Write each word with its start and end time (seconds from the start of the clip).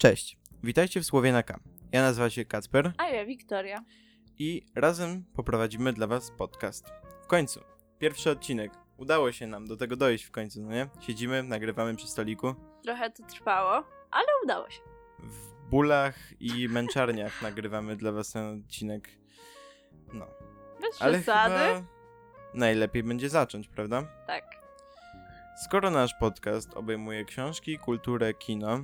Cześć, 0.00 0.38
witajcie 0.62 1.00
w 1.00 1.04
Słowie 1.04 1.32
na 1.32 1.42
K. 1.42 1.60
Ja 1.92 2.02
nazywam 2.02 2.30
się 2.30 2.44
Kacper 2.44 2.92
A 2.98 3.08
ja 3.08 3.24
Wiktoria. 3.26 3.84
i 4.38 4.62
razem 4.74 5.24
poprowadzimy 5.34 5.92
dla 5.92 6.06
was 6.06 6.30
podcast. 6.30 6.92
W 7.22 7.26
końcu, 7.26 7.60
pierwszy 7.98 8.30
odcinek. 8.30 8.72
Udało 8.96 9.32
się 9.32 9.46
nam 9.46 9.66
do 9.66 9.76
tego 9.76 9.96
dojść 9.96 10.24
w 10.24 10.30
końcu, 10.30 10.62
no 10.62 10.70
nie? 10.70 10.88
Siedzimy, 11.00 11.42
nagrywamy 11.42 11.96
przy 11.96 12.06
stoliku. 12.06 12.54
Trochę 12.82 13.10
to 13.10 13.22
trwało, 13.26 13.84
ale 14.10 14.26
udało 14.44 14.70
się. 14.70 14.80
W 15.18 15.52
bólach 15.70 16.16
i 16.40 16.68
męczarniach 16.68 17.42
nagrywamy 17.42 17.96
dla 17.96 18.12
was 18.12 18.32
ten 18.32 18.60
odcinek. 18.60 19.08
No, 20.12 20.26
Bez 20.80 21.02
ale 21.02 21.18
przesady. 21.18 21.84
najlepiej 22.54 23.02
będzie 23.02 23.28
zacząć, 23.28 23.68
prawda? 23.68 24.02
Tak. 24.26 24.44
Skoro 25.64 25.90
nasz 25.90 26.14
podcast 26.20 26.74
obejmuje 26.74 27.24
książki, 27.24 27.78
kulturę, 27.78 28.34
kino, 28.34 28.80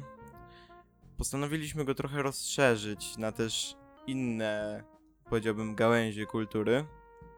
postanowiliśmy 1.16 1.84
go 1.84 1.94
trochę 1.94 2.22
rozszerzyć 2.22 3.16
na 3.16 3.32
też 3.32 3.76
inne, 4.06 4.84
powiedziałbym, 5.30 5.74
gałęzie 5.74 6.26
kultury. 6.26 6.86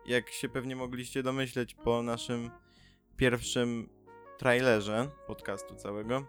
Jak 0.06 0.30
się 0.30 0.48
pewnie 0.48 0.76
mogliście 0.76 1.22
domyśleć 1.22 1.74
po 1.74 2.02
naszym 2.02 2.50
pierwszym 3.16 3.88
trailerze 4.38 5.10
podcastu 5.26 5.74
całego, 5.74 6.26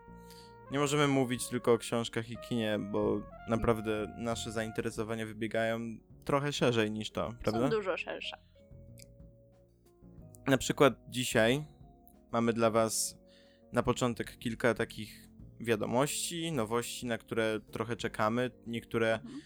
nie 0.72 0.80
możemy 0.80 1.08
mówić 1.08 1.48
tylko 1.48 1.74
o 1.74 1.78
książkach 1.78 2.30
i 2.30 2.38
kinie, 2.38 2.80
bo 2.80 3.22
naprawdę 3.48 4.16
nasze 4.18 4.52
zainteresowania 4.52 5.26
wybiegają 5.26 5.80
trochę 6.26 6.54
szerzej 6.54 6.92
niż 6.92 7.12
to, 7.12 7.34
prawda? 7.44 7.62
Są 7.62 7.70
dużo 7.70 7.98
szersze. 7.98 8.38
Na 10.48 10.58
przykład 10.58 10.94
dzisiaj 11.10 11.66
mamy 12.32 12.54
dla 12.54 12.72
Was 12.72 13.18
na 13.74 13.84
początek 13.84 14.38
kilka 14.38 14.74
takich 14.74 15.29
wiadomości, 15.60 16.52
nowości, 16.52 17.06
na 17.06 17.18
które 17.18 17.60
trochę 17.72 17.96
czekamy. 17.96 18.52
Niektóre 18.68 19.14
Mhm. 19.14 19.42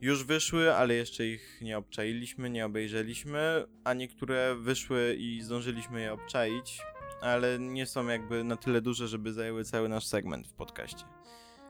już 0.00 0.24
wyszły, 0.24 0.74
ale 0.74 0.94
jeszcze 0.94 1.26
ich 1.26 1.58
nie 1.62 1.78
obczailiśmy, 1.78 2.50
nie 2.50 2.66
obejrzeliśmy, 2.66 3.64
a 3.84 3.94
niektóre 3.94 4.54
wyszły 4.54 5.16
i 5.18 5.40
zdążyliśmy 5.42 6.00
je 6.00 6.12
obczaić, 6.12 6.82
ale 7.20 7.58
nie 7.58 7.86
są 7.86 8.06
jakby 8.06 8.44
na 8.44 8.56
tyle 8.56 8.80
duże, 8.80 9.08
żeby 9.08 9.32
zajęły 9.32 9.64
cały 9.64 9.88
nasz 9.88 10.06
segment 10.06 10.46
w 10.48 10.52
podcaście. 10.54 11.04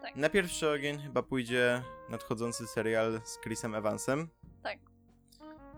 Tak. 0.02 0.16
Na 0.16 0.28
pierwszy 0.28 0.70
ogień 0.70 0.98
chyba 1.02 1.22
pójdzie 1.22 1.82
nadchodzący 2.10 2.66
serial 2.66 3.20
z 3.24 3.40
Chrisem 3.40 3.74
Evansem. 3.74 4.28
Tak. 4.62 4.78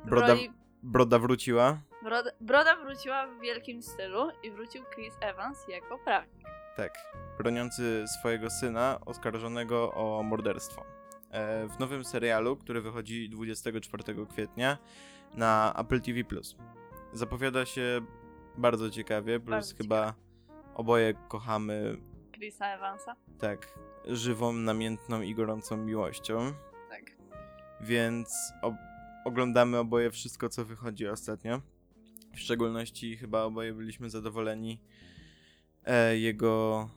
Broda, 0.05 0.27
Roli... 0.29 0.53
broda 0.83 1.19
wróciła. 1.19 1.81
Broda... 2.03 2.31
Broda 2.41 2.77
wróciła 2.77 3.27
w 3.27 3.41
wielkim 3.41 3.83
stylu 3.83 4.31
i 4.43 4.51
wrócił 4.51 4.85
Chris 4.95 5.15
Evans 5.21 5.59
jako 5.69 5.99
prawnik. 5.99 6.48
Tak, 6.79 6.99
broniący 7.39 8.05
swojego 8.19 8.51
syna 8.51 9.01
oskarżonego 9.07 9.93
o 9.95 10.23
morderstwo. 10.23 10.85
E, 11.31 11.69
w 11.69 11.79
nowym 11.79 12.05
serialu, 12.05 12.57
który 12.57 12.81
wychodzi 12.81 13.29
24 13.31 14.27
kwietnia 14.27 14.79
na 15.35 15.75
Apple 15.79 16.01
TV+. 16.01 16.23
Zapowiada 17.13 17.67
się 17.67 18.01
bardzo 18.57 18.91
ciekawie, 18.91 19.41
plus 19.41 19.51
Bardzo 19.51 19.77
chyba 19.77 20.15
oboje 20.75 21.15
kochamy 21.29 21.97
Chrisa 22.35 22.67
Evansa. 22.67 23.17
tak 23.39 23.79
żywą, 24.07 24.53
namiętną 24.53 25.23
i 25.23 25.35
gorącą 25.35 25.77
miłością, 25.77 26.53
Tak. 26.91 27.03
więc 27.81 28.53
o- 28.63 28.75
oglądamy 29.25 29.79
oboje 29.79 30.11
wszystko, 30.11 30.49
co 30.49 30.65
wychodzi 30.65 31.09
ostatnio. 31.09 31.61
W 32.35 32.41
szczególności 32.41 33.17
chyba 33.17 33.43
oboje 33.43 33.73
byliśmy 33.75 34.11
zadowoleni 34.11 34.81
jego 36.15 36.89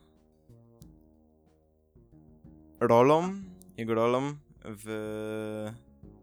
rolą, 2.79 3.33
jego 3.77 3.93
rolą 3.93 4.33
w 4.63 5.71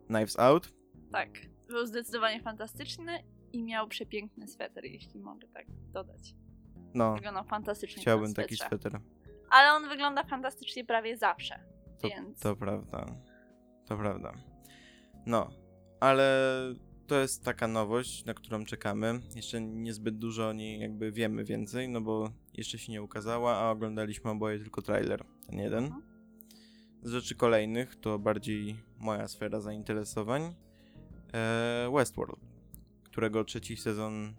Knives 0.06 0.38
Out. 0.38 0.72
Tak. 1.12 1.28
Był 1.68 1.86
zdecydowanie 1.86 2.42
fantastyczny 2.42 3.24
i 3.52 3.62
miał 3.62 3.88
przepiękny 3.88 4.48
sweter, 4.48 4.84
jeśli 4.84 5.20
mogę 5.20 5.48
tak 5.48 5.66
dodać. 5.92 6.34
No, 6.94 7.14
Wyglądał 7.14 7.44
fantastycznie 7.44 8.02
chciałbym 8.02 8.34
taki 8.34 8.56
sweter. 8.56 9.00
Ale 9.50 9.72
on 9.72 9.88
wygląda 9.88 10.24
fantastycznie 10.24 10.84
prawie 10.84 11.16
zawsze. 11.16 11.60
To, 12.00 12.08
Więc 12.08 12.40
to 12.40 12.56
prawda. 12.56 13.06
To 13.86 13.96
prawda. 13.96 14.32
No, 15.26 15.50
ale 16.00 16.44
to 17.06 17.20
jest 17.20 17.44
taka 17.44 17.68
nowość, 17.68 18.24
na 18.24 18.34
którą 18.34 18.64
czekamy. 18.64 19.20
Jeszcze 19.36 19.60
niezbyt 19.60 20.18
dużo 20.18 20.48
o 20.48 20.52
niej 20.52 20.80
jakby 20.80 21.12
wiemy 21.12 21.44
więcej, 21.44 21.88
no 21.88 22.00
bo 22.00 22.30
jeszcze 22.58 22.78
się 22.78 22.92
nie 22.92 23.02
ukazała, 23.02 23.56
a 23.56 23.70
oglądaliśmy 23.70 24.30
oboje 24.30 24.58
tylko 24.58 24.82
trailer, 24.82 25.24
ten 25.46 25.58
jeden. 25.58 25.84
Mhm. 25.84 26.02
Z 27.02 27.10
rzeczy 27.10 27.34
kolejnych 27.34 27.96
to 27.96 28.18
bardziej 28.18 28.76
moja 28.98 29.28
sfera 29.28 29.60
zainteresowań. 29.60 30.54
E, 31.34 31.90
Westworld, 31.94 32.40
którego 33.04 33.44
trzeci 33.44 33.76
sezon 33.76 34.34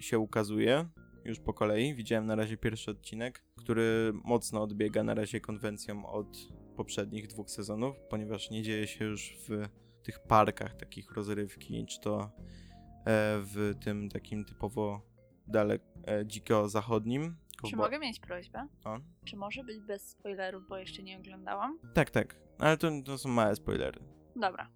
się 0.00 0.18
ukazuje 0.18 0.88
już 1.24 1.40
po 1.40 1.54
kolei. 1.54 1.94
Widziałem 1.94 2.26
na 2.26 2.34
razie 2.34 2.56
pierwszy 2.56 2.90
odcinek, 2.90 3.44
który 3.56 4.12
mocno 4.24 4.62
odbiega 4.62 5.02
na 5.02 5.14
razie 5.14 5.40
konwencją 5.40 6.06
od 6.06 6.38
poprzednich 6.76 7.26
dwóch 7.26 7.50
sezonów, 7.50 7.96
ponieważ 8.10 8.50
nie 8.50 8.62
dzieje 8.62 8.86
się 8.86 9.04
już 9.04 9.36
w 9.48 9.68
tych 10.02 10.18
parkach 10.18 10.76
takich 10.76 11.12
rozrywki, 11.12 11.86
czy 11.86 12.00
to 12.00 12.20
e, 12.20 12.30
w 13.40 13.74
tym 13.84 14.08
takim 14.08 14.44
typowo 14.44 15.02
dalek 15.46 15.82
e, 16.06 16.26
dziko 16.26 16.68
zachodnim. 16.68 17.36
Czy 17.70 17.76
mogę 17.76 17.98
mieć 17.98 18.20
prośbę? 18.20 18.68
O. 18.84 18.98
Czy 19.24 19.36
może 19.36 19.64
być 19.64 19.80
bez 19.80 20.08
spoilerów, 20.10 20.68
bo 20.68 20.78
jeszcze 20.78 21.02
nie 21.02 21.18
oglądałam? 21.18 21.78
Tak, 21.94 22.10
tak, 22.10 22.36
ale 22.58 22.76
to, 22.76 22.90
to 23.04 23.18
są 23.18 23.28
małe 23.28 23.56
spoilery. 23.56 24.00
Dobra. 24.36 24.70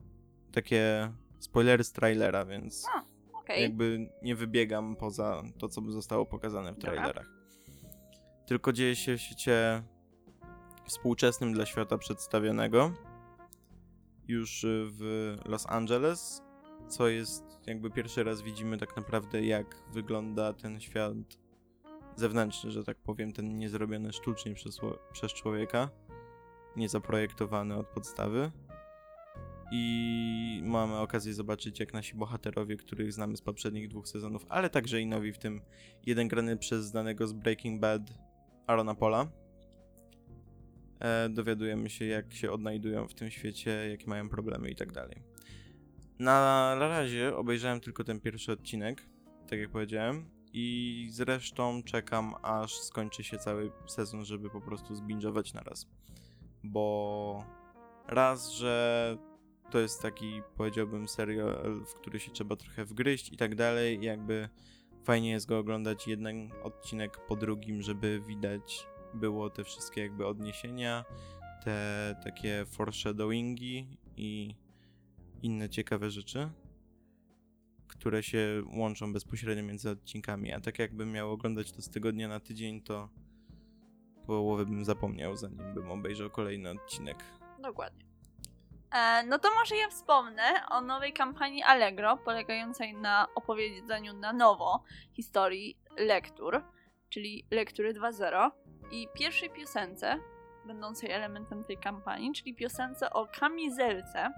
Takie 0.53 1.12
spoilery 1.38 1.84
z 1.84 1.93
trailera, 1.93 2.44
więc 2.44 2.87
A, 2.94 3.04
Okej. 3.38 3.62
jakby 3.62 4.10
nie 4.22 4.34
wybiegam 4.37 4.97
poza 4.97 5.43
to, 5.59 5.69
co 5.69 5.81
by 5.81 5.93
zostało 5.93 6.26
pokazane 6.26 6.72
w 6.72 6.78
Dobra. 6.78 6.93
trailerach. 6.93 7.31
Tylko 8.47 8.72
dzieje 8.72 8.97
się 8.97 9.16
w 9.16 9.20
świecie 9.20 9.82
współczesnym 10.84 11.53
dla 11.53 11.66
świata 11.66 11.99
przedstawionego. 11.99 12.93
Już 14.28 14.66
w 14.69 15.34
Los 15.44 15.66
Angeles, 15.66 16.43
co 16.88 17.09
jest 17.09 17.44
jakby 17.66 17.91
pierwszy 17.91 18.25
raz 18.25 18.43
widzimy 18.43 18.78
tak 18.78 18.97
naprawdę 18.97 19.43
jak 19.43 19.76
wygląda 19.93 20.53
ten 20.53 20.81
świat 20.81 21.12
zewnętrzny, 22.18 22.70
że 22.70 22.84
tak 22.84 22.96
powiem, 22.98 23.32
ten 23.32 23.58
nie 23.58 23.68
zrobiony 23.68 24.12
sztucznie 24.12 24.54
przez, 24.54 24.80
przez 25.12 25.32
człowieka, 25.32 25.90
nie 26.76 26.88
zaprojektowany 26.88 27.76
od 27.76 27.86
podstawy. 27.86 28.50
I 29.72 30.62
mamy 30.64 30.96
okazję 30.96 31.34
zobaczyć, 31.34 31.80
jak 31.80 31.92
nasi 31.92 32.14
bohaterowie, 32.14 32.76
których 32.76 33.12
znamy 33.12 33.36
z 33.36 33.42
poprzednich 33.42 33.88
dwóch 33.88 34.08
sezonów, 34.08 34.46
ale 34.48 34.70
także 34.70 35.00
i 35.00 35.06
nowi, 35.06 35.32
w 35.32 35.38
tym 35.38 35.60
jeden 36.06 36.28
grany 36.28 36.56
przez 36.56 36.86
znanego 36.86 37.26
z 37.26 37.32
Breaking 37.32 37.80
Bad 37.80 38.02
Arona 38.66 38.94
Pola, 38.94 39.26
e, 41.00 41.28
dowiadujemy 41.28 41.90
się, 41.90 42.04
jak 42.04 42.32
się 42.34 42.50
odnajdują 42.50 43.08
w 43.08 43.14
tym 43.14 43.30
świecie, 43.30 43.70
jakie 43.90 44.06
mają 44.06 44.28
problemy 44.28 44.70
i 44.70 44.76
tak 44.76 44.92
dalej. 44.92 45.22
Na 46.18 46.74
razie 46.78 47.36
obejrzałem 47.36 47.80
tylko 47.80 48.04
ten 48.04 48.20
pierwszy 48.20 48.52
odcinek, 48.52 49.02
tak 49.48 49.58
jak 49.58 49.70
powiedziałem, 49.70 50.38
i 50.60 51.08
zresztą 51.10 51.82
czekam, 51.82 52.34
aż 52.42 52.74
skończy 52.74 53.24
się 53.24 53.38
cały 53.38 53.72
sezon, 53.86 54.24
żeby 54.24 54.50
po 54.50 54.60
prostu 54.60 54.94
zbingować 54.94 55.54
na 55.54 55.60
raz. 55.60 55.86
Bo 56.64 57.44
raz, 58.06 58.50
że 58.50 59.16
to 59.70 59.78
jest 59.78 60.02
taki, 60.02 60.42
powiedziałbym, 60.56 61.08
serial, 61.08 61.84
w 61.86 61.94
który 61.94 62.20
się 62.20 62.30
trzeba 62.30 62.56
trochę 62.56 62.84
wgryźć 62.84 63.32
i 63.32 63.36
tak 63.36 63.54
dalej. 63.54 63.98
Jakby 64.02 64.48
fajnie 65.04 65.30
jest 65.30 65.46
go 65.46 65.58
oglądać 65.58 66.08
jeden 66.08 66.50
odcinek 66.62 67.26
po 67.26 67.37
drugim, 67.37 67.82
żeby 67.82 68.22
widać 68.26 68.87
było 69.14 69.50
te 69.50 69.64
wszystkie 69.64 70.00
jakby 70.00 70.26
odniesienia, 70.26 71.05
te 71.64 72.14
takie 72.25 72.64
foreshadowingi 72.66 73.99
i 74.16 74.55
inne 75.43 75.69
ciekawe 75.69 76.10
rzeczy, 76.10 76.50
które 77.98 78.22
się 78.22 78.62
łączą 78.76 79.12
bezpośrednio 79.12 79.64
między 79.64 79.90
odcinkami. 79.90 80.52
A 80.52 80.60
tak 80.60 80.78
jakbym 80.78 81.12
miał 81.12 81.30
oglądać 81.30 81.72
to 81.72 81.82
z 81.82 81.90
tygodnia 81.90 82.28
na 82.28 82.40
tydzień, 82.40 82.82
to 82.82 83.08
połowę 84.26 84.66
bym 84.66 84.84
zapomniał, 84.84 85.36
zanim 85.36 85.74
bym 85.74 85.90
obejrzał 85.90 86.30
kolejny 86.30 86.70
odcinek. 86.70 87.24
Dokładnie. 87.58 88.04
E, 88.94 89.22
no 89.26 89.38
to 89.38 89.48
może 89.54 89.76
ja 89.76 89.88
wspomnę 89.88 90.42
o 90.70 90.80
nowej 90.80 91.12
kampanii 91.12 91.62
Allegro, 91.62 92.16
polegającej 92.16 92.94
na 92.94 93.26
opowiedzeniu 93.34 94.12
na 94.12 94.32
nowo 94.32 94.84
historii 95.12 95.78
lektur, 95.96 96.62
czyli 97.08 97.46
lektury 97.50 97.94
2.0 97.94 98.50
i 98.92 99.08
pierwszej 99.14 99.50
piosence, 99.50 100.18
będącej 100.66 101.10
elementem 101.10 101.64
tej 101.64 101.78
kampanii, 101.78 102.32
czyli 102.32 102.54
piosence 102.54 103.10
o 103.10 103.26
kamizelce 103.26 104.32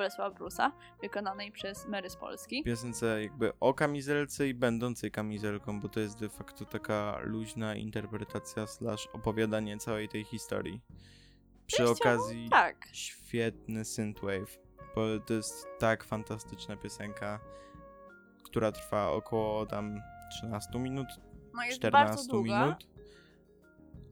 Bolesława 0.00 0.34
Brusa, 0.36 0.72
wykonanej 1.02 1.52
przez 1.52 1.86
Mary 1.88 2.10
z 2.10 2.16
Polski. 2.16 2.62
piosence 2.64 3.22
jakby 3.22 3.52
o 3.60 3.74
kamizelce 3.74 4.48
i 4.48 4.54
będącej 4.54 5.10
kamizelką, 5.10 5.80
bo 5.80 5.88
to 5.88 6.00
jest 6.00 6.18
de 6.20 6.28
facto 6.28 6.64
taka 6.64 7.18
luźna 7.22 7.74
interpretacja 7.74 8.66
slash 8.66 9.06
opowiadanie 9.06 9.78
całej 9.78 10.08
tej 10.08 10.24
historii. 10.24 10.80
Przy 11.66 11.76
Częściowo 11.76 11.92
okazji 12.00 12.48
Tak. 12.50 12.88
świetny 12.92 13.84
synthwave, 13.84 14.58
bo 14.94 15.18
to 15.26 15.34
jest 15.34 15.66
tak 15.78 16.04
fantastyczna 16.04 16.76
piosenka, 16.76 17.40
która 18.44 18.72
trwa 18.72 19.10
około 19.10 19.66
tam 19.66 20.00
13 20.30 20.78
minut, 20.78 21.08
No 21.54 21.62
jest 21.64 21.80
bardzo 21.82 21.98
14 22.22 22.32
długa. 22.32 22.64
minut, 22.64 22.86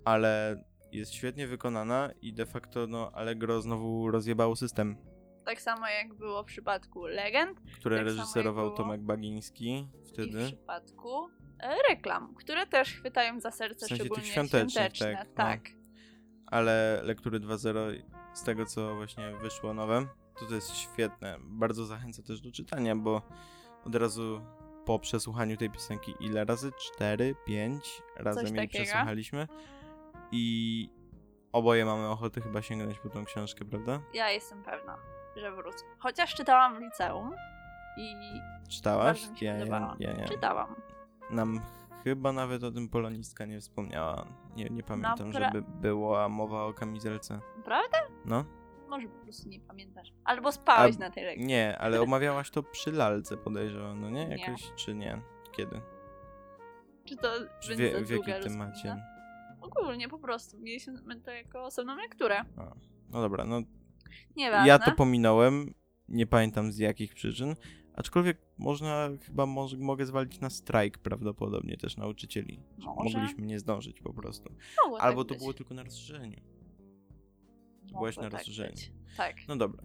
ale 0.04 0.64
jest 0.92 1.12
świetnie 1.14 1.46
wykonana 1.46 2.10
i 2.22 2.32
de 2.32 2.46
facto 2.46 2.86
no 2.86 3.10
Allegro 3.14 3.62
znowu 3.62 4.10
rozjebało 4.10 4.56
system, 4.56 4.96
Tak 5.48 5.60
samo 5.60 5.88
jak 5.88 6.14
było 6.14 6.42
w 6.42 6.46
przypadku 6.46 7.06
Legend 7.06 7.60
który 7.78 7.96
Tak 7.96 8.04
reżyserował 8.04 8.74
Tomek 8.74 9.00
Bagiński 9.00 9.68
i 9.68 9.88
w 10.04 10.08
wtedy. 10.08 10.46
przypadku 10.46 11.28
e, 11.60 11.76
reklam, 11.90 12.34
które 12.34 12.66
też 12.66 12.94
chwytają 12.94 13.40
za 13.40 13.50
serce, 13.50 13.86
W 13.86 13.88
sensie 13.88 13.96
tych 13.96 14.06
szczególnie 14.12 14.30
świątecznych, 14.32 14.72
świąteczne. 14.72 15.14
tak, 15.14 15.28
no. 15.28 15.34
tak. 15.34 15.60
ale 16.46 17.00
lektury 17.04 17.40
2.0 17.40 18.02
z 18.34 18.42
tego 18.42 18.66
co 18.66 18.94
właśnie 18.94 19.36
wyszło 19.36 19.74
nowe, 19.74 20.06
to 20.40 20.46
to 20.46 20.54
jest 20.54 20.76
świetne. 20.76 21.36
Bardzo 21.40 21.84
zachęcę 21.84 22.22
też 22.22 22.40
do 22.40 22.52
czytania, 22.52 22.96
bo 22.96 23.22
od 23.84 23.94
razu 23.94 24.40
po 24.84 24.98
przesłuchaniu 24.98 25.56
tej 25.56 25.70
piosenki 25.70 26.14
ile 26.20 26.44
razy? 26.44 26.72
4, 26.94 27.34
5 27.46 28.02
razem 28.16 28.46
jej 28.46 28.54
takiego. 28.54 28.84
przesłuchaliśmy 28.84 29.48
i 30.32 30.88
oboje 31.52 31.84
mamy 31.84 32.08
ochotę 32.08 32.40
chyba 32.40 32.62
sięgnąć 32.62 32.98
po 32.98 33.08
tą 33.08 33.24
książkę, 33.24 33.64
prawda? 33.64 34.00
Ja 34.14 34.30
jestem 34.30 34.62
pewna, 34.62 34.98
że 35.36 35.52
wrócę. 35.52 35.84
Chociaż 35.98 36.34
czytałam 36.34 36.76
w 36.76 36.80
liceum 36.80 37.34
i 37.96 38.14
Czytałaś? 38.68 39.28
Ja, 39.40 39.56
ja, 39.56 39.96
ja 39.98 40.12
nie. 40.12 40.24
Czytałam. 40.28 40.74
Nam 41.30 41.60
chyba 42.04 42.32
nawet 42.32 42.64
o 42.64 42.70
tym 42.70 42.88
polonistka 42.88 43.44
nie 43.44 43.60
wspomniała. 43.60 44.26
Nie, 44.56 44.64
nie 44.64 44.82
pamiętam, 44.82 45.30
pra- 45.30 45.44
żeby 45.44 45.62
była 45.62 46.28
mowa 46.28 46.64
o 46.64 46.72
kamizelce. 46.72 47.40
Prawda? 47.64 47.98
No? 48.24 48.44
Może 48.88 49.08
po 49.08 49.18
prostu 49.18 49.48
nie 49.48 49.60
pamiętasz. 49.60 50.12
Albo 50.24 50.52
spałeś 50.52 50.96
A- 50.96 50.98
na 50.98 51.10
tej 51.10 51.24
lekcji. 51.24 51.46
Nie, 51.46 51.78
ale 51.78 52.00
omawiałaś 52.06 52.50
to 52.50 52.62
przy 52.62 52.92
lalce, 52.92 53.36
podejrzewam, 53.36 54.00
no 54.00 54.10
nie? 54.10 54.28
Nie. 54.28 54.36
Jakoś, 54.36 54.72
czy 54.76 54.94
nie? 54.94 55.20
Kiedy? 55.52 55.80
Czy 57.04 57.16
to 57.16 57.28
będzie 57.68 57.90
wie, 57.90 58.04
w 58.04 58.10
jakim 58.10 58.34
temacie? 58.42 58.96
Ogólnie 59.60 60.08
po 60.08 60.18
prostu. 60.18 60.58
Mieliśmy 60.58 61.20
to 61.20 61.30
jako 61.30 61.64
osobną 61.64 61.96
lekturę. 61.96 62.40
A, 62.56 62.62
no 63.10 63.20
dobra, 63.20 63.44
no 63.44 63.60
Nieważne. 64.36 64.68
ja 64.68 64.78
to 64.78 64.92
pominąłem, 64.92 65.74
nie 66.08 66.26
pamiętam 66.26 66.72
z 66.72 66.78
jakich 66.78 67.14
przyczyn, 67.14 67.54
aczkolwiek 67.94 68.38
można, 68.58 69.08
chyba 69.22 69.46
mogę 69.78 70.06
zwalić 70.06 70.40
na 70.40 70.50
strajk 70.50 70.98
prawdopodobnie 70.98 71.76
też 71.76 71.96
nauczycieli. 71.96 72.62
że 72.78 72.86
Może. 72.86 73.18
Mogliśmy 73.18 73.46
nie 73.46 73.58
zdążyć 73.58 74.00
po 74.00 74.12
prostu. 74.14 74.52
Mogło 74.84 75.00
Albo 75.00 75.24
tak 75.24 75.28
to 75.28 75.34
być. 75.34 75.38
było 75.42 75.52
tylko 75.54 75.74
na 75.74 75.82
rozszerzeniu. 75.82 76.40
Mogło 77.82 77.98
byłeś 78.00 78.16
na 78.16 78.22
tak 78.22 78.32
rozszerzeniu. 78.32 78.70
być. 78.70 78.92
Tak. 79.16 79.36
No 79.48 79.56
dobra. 79.56 79.82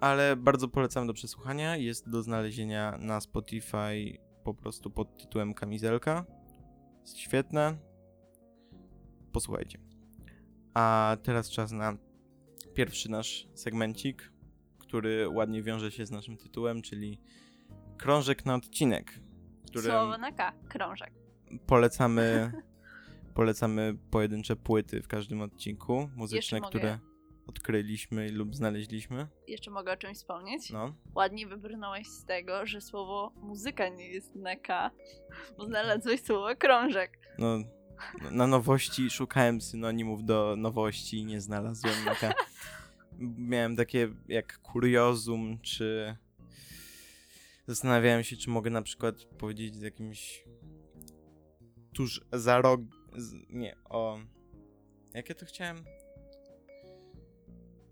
Ale 0.00 0.36
bardzo 0.36 0.68
polecam 0.68 1.06
do 1.06 1.12
przesłuchania. 1.14 1.76
Jest 1.76 2.10
do 2.10 2.22
znalezienia 2.22 2.98
na 3.00 3.20
Spotify 3.20 4.18
po 4.44 4.54
prostu 4.54 4.90
pod 4.90 5.18
tytułem 5.18 5.54
Kamizelka. 5.54 6.24
Jest 7.00 7.18
świetne. 7.18 7.76
Posłuchajcie. 9.32 9.78
A 10.74 11.16
teraz 11.22 11.50
czas 11.50 11.72
na 11.72 11.96
pierwszy 12.74 13.10
nasz 13.10 13.48
segmencik, 13.54 14.32
który 14.78 15.28
ładnie 15.28 15.62
wiąże 15.62 15.90
się 15.90 16.06
z 16.06 16.10
naszym 16.10 16.36
tytułem, 16.36 16.82
czyli 16.82 17.20
krążek 17.98 18.44
na 18.46 18.54
odcinek, 18.54 19.20
Słowo 19.82 20.18
na 20.18 20.32
K. 20.32 20.52
Krążek. 20.68 21.12
polecamy, 21.66 22.52
polecamy 23.34 23.96
pojedyncze 24.10 24.56
płyty 24.56 25.02
w 25.02 25.08
każdym 25.08 25.42
odcinku 25.42 26.10
muzyczne, 26.16 26.60
które 26.60 26.98
odkryliśmy 27.46 28.32
lub 28.32 28.54
znaleźliśmy. 28.56 29.28
Jeszcze 29.48 29.70
mogę 29.70 29.92
o 29.92 29.96
czymś 29.96 30.16
wspomnieć? 30.16 30.70
No. 30.70 30.94
Ładnie 31.14 31.46
wybrnąłeś 31.46 32.06
z 32.08 32.24
tego, 32.24 32.66
że 32.66 32.80
słowo 32.80 33.32
muzyka 33.36 33.88
nie 33.88 34.08
jest 34.08 34.34
na 34.34 34.56
K, 34.56 34.90
bo 35.58 35.64
znalazłeś 35.66 36.22
słowo 36.22 36.56
krążek. 36.56 37.18
No, 37.38 37.58
na 38.30 38.46
nowości 38.46 39.10
szukałem 39.10 39.60
synonimów 39.60 40.24
do 40.24 40.54
nowości 40.56 41.18
i 41.18 41.24
nie 41.24 41.40
znalazłem. 41.40 41.94
Taka, 42.04 42.34
miałem 43.38 43.76
takie 43.76 44.08
jak 44.28 44.58
kuriozum, 44.58 45.58
czy 45.62 46.16
zastanawiałem 47.66 48.24
się, 48.24 48.36
czy 48.36 48.50
mogę 48.50 48.70
na 48.70 48.82
przykład 48.82 49.24
powiedzieć 49.38 49.76
z 49.76 49.82
jakimś 49.82 50.44
tuż 51.92 52.20
za 52.32 52.60
rok, 52.60 52.80
z, 53.16 53.34
nie, 53.50 53.76
o, 53.84 54.18
jak 55.14 55.28
ja 55.28 55.34
to 55.34 55.46
chciałem? 55.46 55.84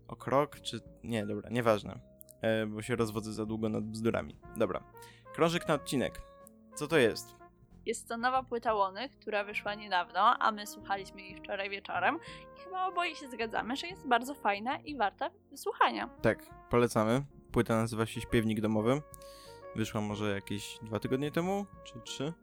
O 0.07 0.15
krok, 0.15 0.59
czy, 0.59 0.79
nie, 1.03 1.25
dobra, 1.25 1.49
nieważne, 1.49 1.99
e, 2.41 2.65
bo 2.65 2.81
się 2.81 2.95
rozwodzę 2.95 3.33
za 3.33 3.45
długo 3.45 3.69
nad 3.69 3.83
bzdurami. 3.83 4.37
Dobra, 4.57 4.83
krążek 5.33 5.67
na 5.67 5.73
odcinek. 5.73 6.21
Co 6.75 6.87
to 6.87 6.97
jest? 6.97 7.42
Jest 7.85 8.07
to 8.07 8.17
nowa 8.17 8.43
płyta 8.43 8.73
Łony, 8.73 9.09
która 9.09 9.43
wyszła 9.43 9.75
niedawno, 9.75 10.19
a 10.39 10.51
my 10.51 10.67
słuchaliśmy 10.67 11.21
jej 11.21 11.35
wczoraj 11.35 11.69
wieczorem 11.69 12.19
i 12.57 12.59
chyba 12.63 12.87
oboje 12.87 13.15
się 13.15 13.29
zgadzamy, 13.29 13.75
że 13.75 13.87
jest 13.87 14.07
bardzo 14.07 14.33
fajna 14.33 14.77
i 14.77 14.97
warta 14.97 15.29
wysłuchania. 15.51 16.09
Tak, 16.21 16.45
polecamy. 16.69 17.25
Płyta 17.51 17.75
nazywa 17.75 18.05
się 18.05 18.21
Śpiewnik 18.21 18.61
Domowy. 18.61 19.01
Wyszła 19.75 20.01
może 20.01 20.35
jakieś 20.35 20.79
dwa 20.81 20.99
tygodnie 20.99 21.31
temu, 21.31 21.65
czy 21.83 21.93
trzy. 22.01 22.33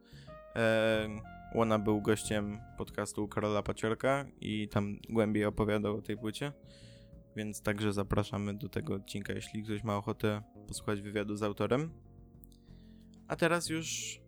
Eee, 0.55 1.23
Łona 1.55 1.79
był 1.79 2.03
gościem 2.03 2.61
podcastu 2.79 3.29
Karola 3.29 3.63
Paciorka 3.63 4.25
i 4.41 4.69
tam 4.69 4.99
głębiej 5.09 5.45
opowiadał 5.45 5.97
o 5.97 6.03
tej 6.03 6.17
płycie. 6.17 6.53
Więc 7.37 7.63
także 7.63 7.93
zapraszamy 7.93 8.55
do 8.55 8.69
tego 8.69 8.95
odcinka, 8.95 9.33
jeśli 9.33 9.63
ktoś 9.63 9.83
ma 9.85 9.97
ochotę 9.97 10.43
posłuchać 10.69 11.01
wywiadu 11.01 11.37
z 11.37 11.43
autorem. 11.43 11.91
A 13.29 13.37
teraz 13.37 13.69
już 13.69 14.20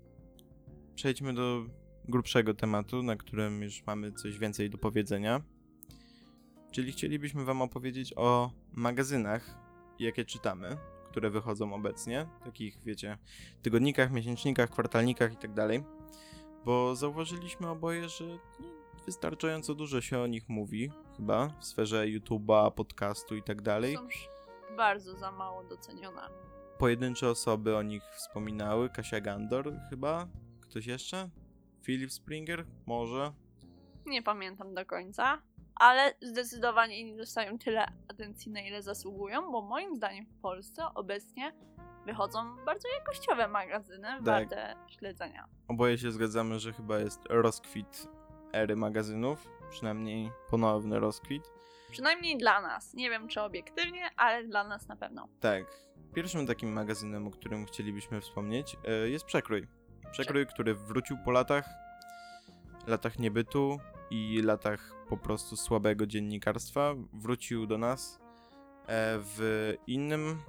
przejdźmy 0.95 1.35
do 1.35 1.65
grubszego 2.05 2.55
tematu, 2.55 3.03
na 3.03 3.17
którym 3.17 3.63
już 3.63 3.87
mamy 3.87 4.13
coś 4.13 4.39
więcej 4.39 4.71
do 4.71 4.79
powiedzenia. 4.79 5.41
Czyli 6.71 6.93
chcielibyśmy 6.93 7.45
Wam 7.45 7.63
opowiedzieć 7.63 8.15
o 8.17 8.51
magazynach, 8.73 9.59
jakie 9.99 10.25
czytamy, 10.25 10.77
które 11.11 11.31
wychodzą 11.31 11.75
obecnie, 11.75 12.29
takich, 12.45 12.83
wiecie, 12.85 13.19
tygodnikach, 13.63 14.13
miesięcznikach, 14.13 14.71
kwartalnikach 14.71 15.33
i 15.33 15.37
tak 15.37 15.53
dalej. 15.53 15.85
Bo 16.65 16.97
zauważyliśmy 16.97 17.69
oboje, 17.69 18.09
że 18.09 18.25
wystarczająco 19.07 19.75
dużo 19.75 20.01
się 20.01 20.19
o 20.19 20.27
nich 20.27 20.49
mówi, 20.49 20.91
chyba, 21.17 21.49
w 21.61 21.65
sferze 21.65 22.05
YouTube'a, 22.05 22.71
podcastu 22.71 23.37
i 23.37 23.43
tak 23.43 23.63
dalej. 23.63 23.97
Są 23.97 24.09
bardzo 24.77 25.17
za 25.17 25.33
mało 25.33 25.65
docenione. 25.65 26.23
Pojedyncze 26.79 27.31
osoby 27.31 27.77
o 27.77 27.83
nich 27.83 28.03
wspominały, 28.17 28.91
Kasia 28.91 29.21
Gandor 29.21 29.75
chyba, 29.91 30.29
ktoś 30.73 30.87
jeszcze? 30.87 31.31
Philip 31.83 32.13
Springer? 32.13 32.65
Może? 32.87 33.33
Nie 34.07 34.23
pamiętam 34.23 34.75
do 34.75 34.87
końca, 34.87 35.43
ale 35.75 36.15
zdecydowanie 36.23 37.05
nie 37.05 37.17
dostają 37.17 37.59
tyle 37.59 37.87
atencji, 38.09 38.53
na 38.53 38.61
ile 38.61 38.83
zasługują, 38.83 39.53
bo 39.53 39.63
moim 39.63 39.97
zdaniem 39.97 40.27
w 40.27 40.41
Polsce 40.41 40.83
obecnie 40.95 41.53
wychodzą 42.07 42.57
bardzo 42.65 42.89
jakościowe 42.99 43.49
magazyny, 43.49 44.09
warte 44.21 44.77
śledzenia. 44.89 45.49
Oboje 45.69 45.99
się 45.99 46.13
zgadzamy, 46.13 46.59
że 46.59 46.73
chyba 46.73 46.99
jest 46.99 47.21
rozkwit 47.29 48.09
ery 48.53 48.77
magazynów, 48.77 49.49
przynajmniej 49.71 50.31
ponowny 50.51 51.01
rozkwit. 51.01 51.43
Przynajmniej 51.91 52.39
dla 52.39 52.61
nas. 52.61 52.95
Nie 52.95 53.11
wiem, 53.11 53.29
czy 53.29 53.41
obiektywnie, 53.41 54.11
ale 54.17 54.45
dla 54.45 54.65
nas 54.65 54.89
na 54.89 54.97
pewno. 54.97 55.29
Tak. 55.41 55.65
Pierwszym 56.15 56.47
takim 56.47 56.73
magazynem, 56.73 57.27
o 57.27 57.31
którym 57.31 57.67
chcielibyśmy 57.67 58.21
wspomnieć, 58.21 58.77
e, 58.85 59.09
jest 59.09 59.25
Przekrój. 59.25 59.67
Przekrój, 60.13 60.47
który 60.47 60.75
wrócił 60.75 61.17
po 61.25 61.31
latach, 61.31 61.69
latach 62.87 63.19
niebytu 63.19 63.79
i 64.11 64.43
latach 64.43 64.95
po 65.09 65.17
prostu 65.17 65.57
słabego 65.57 66.07
dziennikarstwa. 66.07 66.95
Wrócił 67.13 67.67
do 67.67 67.79
nas 67.79 68.19
e, 68.87 69.19
w 69.19 69.73
innym, 69.87 70.43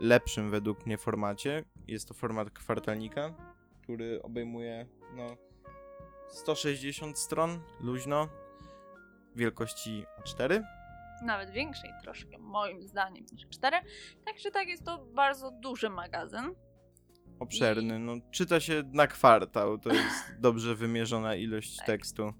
lepszym 0.00 0.50
według 0.50 0.86
mnie 0.86 0.98
formacie. 0.98 1.64
Jest 1.88 2.08
to 2.08 2.14
format 2.14 2.50
kwartalnika, 2.50 3.34
który 3.82 4.22
obejmuje 4.22 4.86
no, 5.16 5.36
160 6.28 7.18
stron, 7.18 7.60
luźno, 7.80 8.28
wielkości 9.36 10.04
A4. 10.22 10.62
Nawet 11.22 11.50
większej 11.50 11.90
troszkę, 12.02 12.38
moim 12.38 12.82
zdaniem, 12.82 13.26
niż 13.32 13.48
4. 13.48 13.76
Także 14.24 14.50
tak, 14.50 14.68
jest 14.68 14.84
to 14.84 14.98
bardzo 14.98 15.50
duży 15.50 15.90
magazyn. 15.90 16.54
Obszerny. 17.40 17.98
No, 17.98 18.14
czyta 18.30 18.60
się 18.60 18.82
na 18.92 19.06
kwartał, 19.06 19.78
to 19.78 19.92
jest 19.92 20.24
dobrze 20.40 20.74
wymierzona 20.74 21.34
ilość 21.36 21.76
Tak. 21.76 21.86
tekstu. 21.86 22.32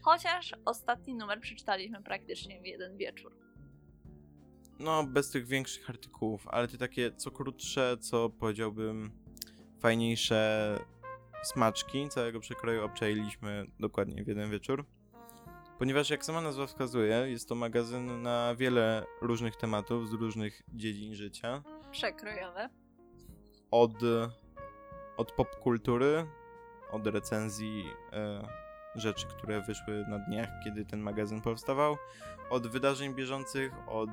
Chociaż 0.00 0.54
ostatni 0.64 1.14
numer 1.14 1.40
przeczytaliśmy 1.40 2.02
praktycznie 2.02 2.60
w 2.62 2.66
jeden 2.66 2.96
wieczór. 2.96 3.36
No, 4.78 5.04
bez 5.04 5.30
tych 5.30 5.46
większych 5.46 5.90
artykułów, 5.90 6.48
ale 6.48 6.68
te 6.68 6.78
takie 6.78 7.12
co 7.12 7.30
krótsze, 7.30 7.96
co 8.00 8.30
powiedziałbym 8.30 9.10
fajniejsze 9.80 10.78
smaczki 11.42 12.08
całego 12.08 12.40
przekroju 12.40 12.84
obczailiśmy 12.84 13.66
dokładnie 13.80 14.24
w 14.24 14.28
jeden 14.28 14.50
wieczór. 14.50 14.84
Ponieważ 15.78 16.10
jak 16.10 16.24
sama 16.24 16.40
nazwa 16.40 16.66
wskazuje, 16.66 17.14
jest 17.26 17.48
to 17.48 17.54
magazyn 17.54 18.22
na 18.22 18.54
wiele 18.54 19.04
różnych 19.22 19.56
tematów 19.56 20.08
z 20.08 20.12
różnych 20.12 20.62
dziedzin 20.74 21.14
życia. 21.14 21.62
Przekrojowe. 21.90 22.68
Od, 23.70 23.92
od 25.18 25.32
popkultury, 25.32 26.26
od 26.90 27.06
recenzji 27.06 27.84
e, 28.12 28.48
rzeczy, 28.94 29.26
które 29.26 29.62
wyszły 29.62 30.04
na 30.08 30.18
dniach, 30.18 30.48
kiedy 30.64 30.84
ten 30.84 31.00
magazyn 31.00 31.40
powstawał, 31.40 31.96
od 32.50 32.66
wydarzeń 32.66 33.14
bieżących, 33.14 33.72
od 33.88 34.10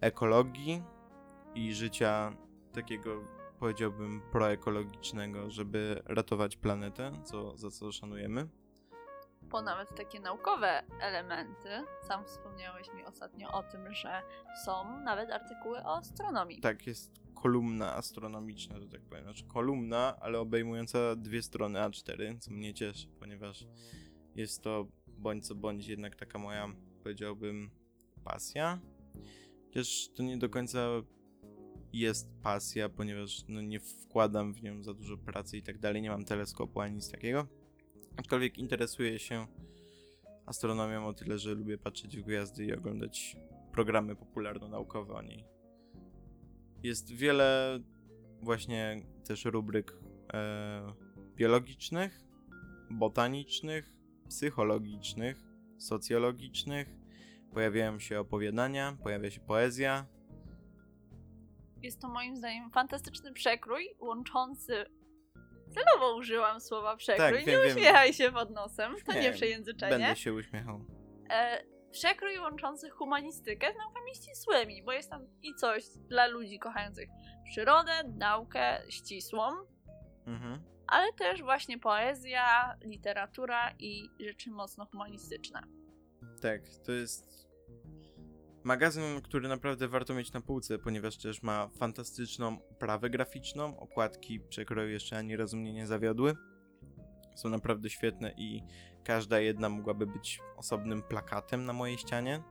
ekologii 0.00 0.82
i 1.54 1.74
życia 1.74 2.32
takiego, 2.72 3.24
powiedziałbym, 3.58 4.20
proekologicznego, 4.32 5.50
żeby 5.50 6.02
ratować 6.04 6.56
planetę, 6.56 7.12
co, 7.24 7.56
za 7.56 7.70
co 7.70 7.92
szanujemy. 7.92 8.48
Po 9.50 9.62
nawet 9.62 9.94
takie 9.96 10.20
naukowe 10.20 10.82
elementy. 11.00 11.68
Sam 12.02 12.24
wspomniałeś 12.24 12.92
mi 12.94 13.04
ostatnio 13.04 13.52
o 13.52 13.62
tym, 13.62 13.94
że 13.94 14.22
są 14.64 15.00
nawet 15.00 15.30
artykuły 15.30 15.78
o 15.78 15.96
astronomii. 15.96 16.60
Tak, 16.60 16.86
jest 16.86 17.20
kolumna 17.34 17.94
astronomiczna, 17.94 18.80
że 18.80 18.88
tak 18.88 19.00
powiem. 19.00 19.24
Znaczy 19.24 19.44
kolumna, 19.44 20.16
ale 20.20 20.40
obejmująca 20.40 21.16
dwie 21.16 21.42
strony 21.42 21.78
A4, 21.78 22.38
co 22.38 22.50
mnie 22.50 22.74
cieszy, 22.74 23.08
ponieważ 23.20 23.66
jest 24.34 24.62
to 24.62 24.86
bądź 25.06 25.46
co 25.46 25.54
bądź 25.54 25.86
jednak 25.86 26.16
taka 26.16 26.38
moja, 26.38 26.68
powiedziałbym, 27.02 27.70
pasja. 28.24 28.80
Chociaż 29.66 30.08
to 30.16 30.22
nie 30.22 30.38
do 30.38 30.48
końca 30.48 30.88
jest 31.92 32.28
pasja, 32.42 32.88
ponieważ 32.88 33.44
no, 33.48 33.60
nie 33.60 33.80
wkładam 33.80 34.54
w 34.54 34.62
nią 34.62 34.82
za 34.82 34.94
dużo 34.94 35.16
pracy 35.16 35.56
i 35.56 35.62
tak 35.62 35.78
dalej, 35.78 36.02
nie 36.02 36.10
mam 36.10 36.24
teleskopu 36.24 36.80
ani 36.80 36.94
nic 36.94 37.10
takiego. 37.10 37.59
Aczkolwiek 38.16 38.58
interesuję 38.58 39.18
się 39.18 39.46
astronomią 40.46 41.06
o 41.06 41.12
tyle, 41.12 41.38
że 41.38 41.54
lubię 41.54 41.78
patrzeć 41.78 42.16
w 42.16 42.22
gwiazdy 42.22 42.64
i 42.64 42.74
oglądać 42.74 43.36
programy 43.72 44.16
popularno-naukowe 44.16 45.14
o 45.14 45.22
niej. 45.22 45.44
Jest 46.82 47.12
wiele 47.12 47.78
właśnie 48.42 49.02
też 49.24 49.44
rubryk 49.44 49.98
e, 50.32 50.94
biologicznych, 51.36 52.24
botanicznych, 52.90 53.92
psychologicznych, 54.28 55.42
socjologicznych. 55.78 56.88
Pojawiają 57.52 57.98
się 57.98 58.20
opowiadania, 58.20 58.96
pojawia 59.02 59.30
się 59.30 59.40
poezja. 59.40 60.06
Jest 61.82 62.00
to 62.00 62.08
moim 62.08 62.36
zdaniem 62.36 62.70
fantastyczny 62.70 63.32
przekrój 63.32 63.88
łączący. 64.00 64.84
Celowo 65.70 66.16
użyłam 66.16 66.60
słowa 66.60 66.96
przekrój. 66.96 67.26
Tak, 67.38 67.44
wiem, 67.46 67.46
nie 67.60 67.66
wiem. 67.66 67.76
uśmiechaj 67.76 68.12
się 68.12 68.32
pod 68.32 68.50
nosem. 68.50 68.94
To 69.06 69.12
Nie, 69.12 69.20
nie 69.20 69.32
przejęzyczenie. 69.32 69.90
Będę 69.98 70.16
się 70.16 70.32
uśmiechał. 70.34 70.84
e, 71.30 71.64
przekrój 71.90 72.38
łączący 72.38 72.90
humanistykę 72.90 73.72
z 73.72 73.76
naukami 73.76 74.14
ścisłymi, 74.14 74.82
bo 74.82 74.92
jest 74.92 75.10
tam 75.10 75.26
i 75.42 75.54
coś 75.54 75.84
dla 76.08 76.26
ludzi 76.26 76.58
kochających 76.58 77.08
przyrodę, 77.44 77.92
naukę 78.18 78.82
ścisłą, 78.88 79.42
Mhm. 80.26 80.62
ale 80.86 81.12
też 81.12 81.42
właśnie 81.42 81.78
poezja, 81.78 82.76
literatura 82.84 83.74
i 83.78 84.10
rzeczy 84.20 84.50
mocno 84.50 84.86
humanistyczne. 84.86 85.62
Tak, 86.42 86.60
to 86.86 86.92
jest 86.92 87.39
magazyn, 88.64 89.20
który 89.22 89.48
naprawdę 89.48 89.88
warto 89.88 90.14
mieć 90.14 90.32
na 90.32 90.40
półce, 90.40 90.78
ponieważ 90.78 91.16
też 91.16 91.42
ma 91.42 91.68
fantastyczną 91.68 92.58
oprawę 92.70 93.10
graficzną. 93.10 93.80
Okładki 93.80 94.40
przekroju 94.40 94.90
jeszcze 94.90 95.18
ani 95.18 95.36
razu 95.36 95.56
mnie 95.56 95.72
nie 95.72 95.86
zawiodły. 95.86 96.36
Są 97.34 97.48
naprawdę 97.48 97.90
świetne 97.90 98.34
i 98.36 98.62
każda 99.04 99.40
jedna 99.40 99.68
mogłaby 99.68 100.06
być 100.06 100.40
osobnym 100.56 101.02
plakatem 101.02 101.64
na 101.64 101.72
mojej 101.72 101.98
ścianie. 101.98 102.42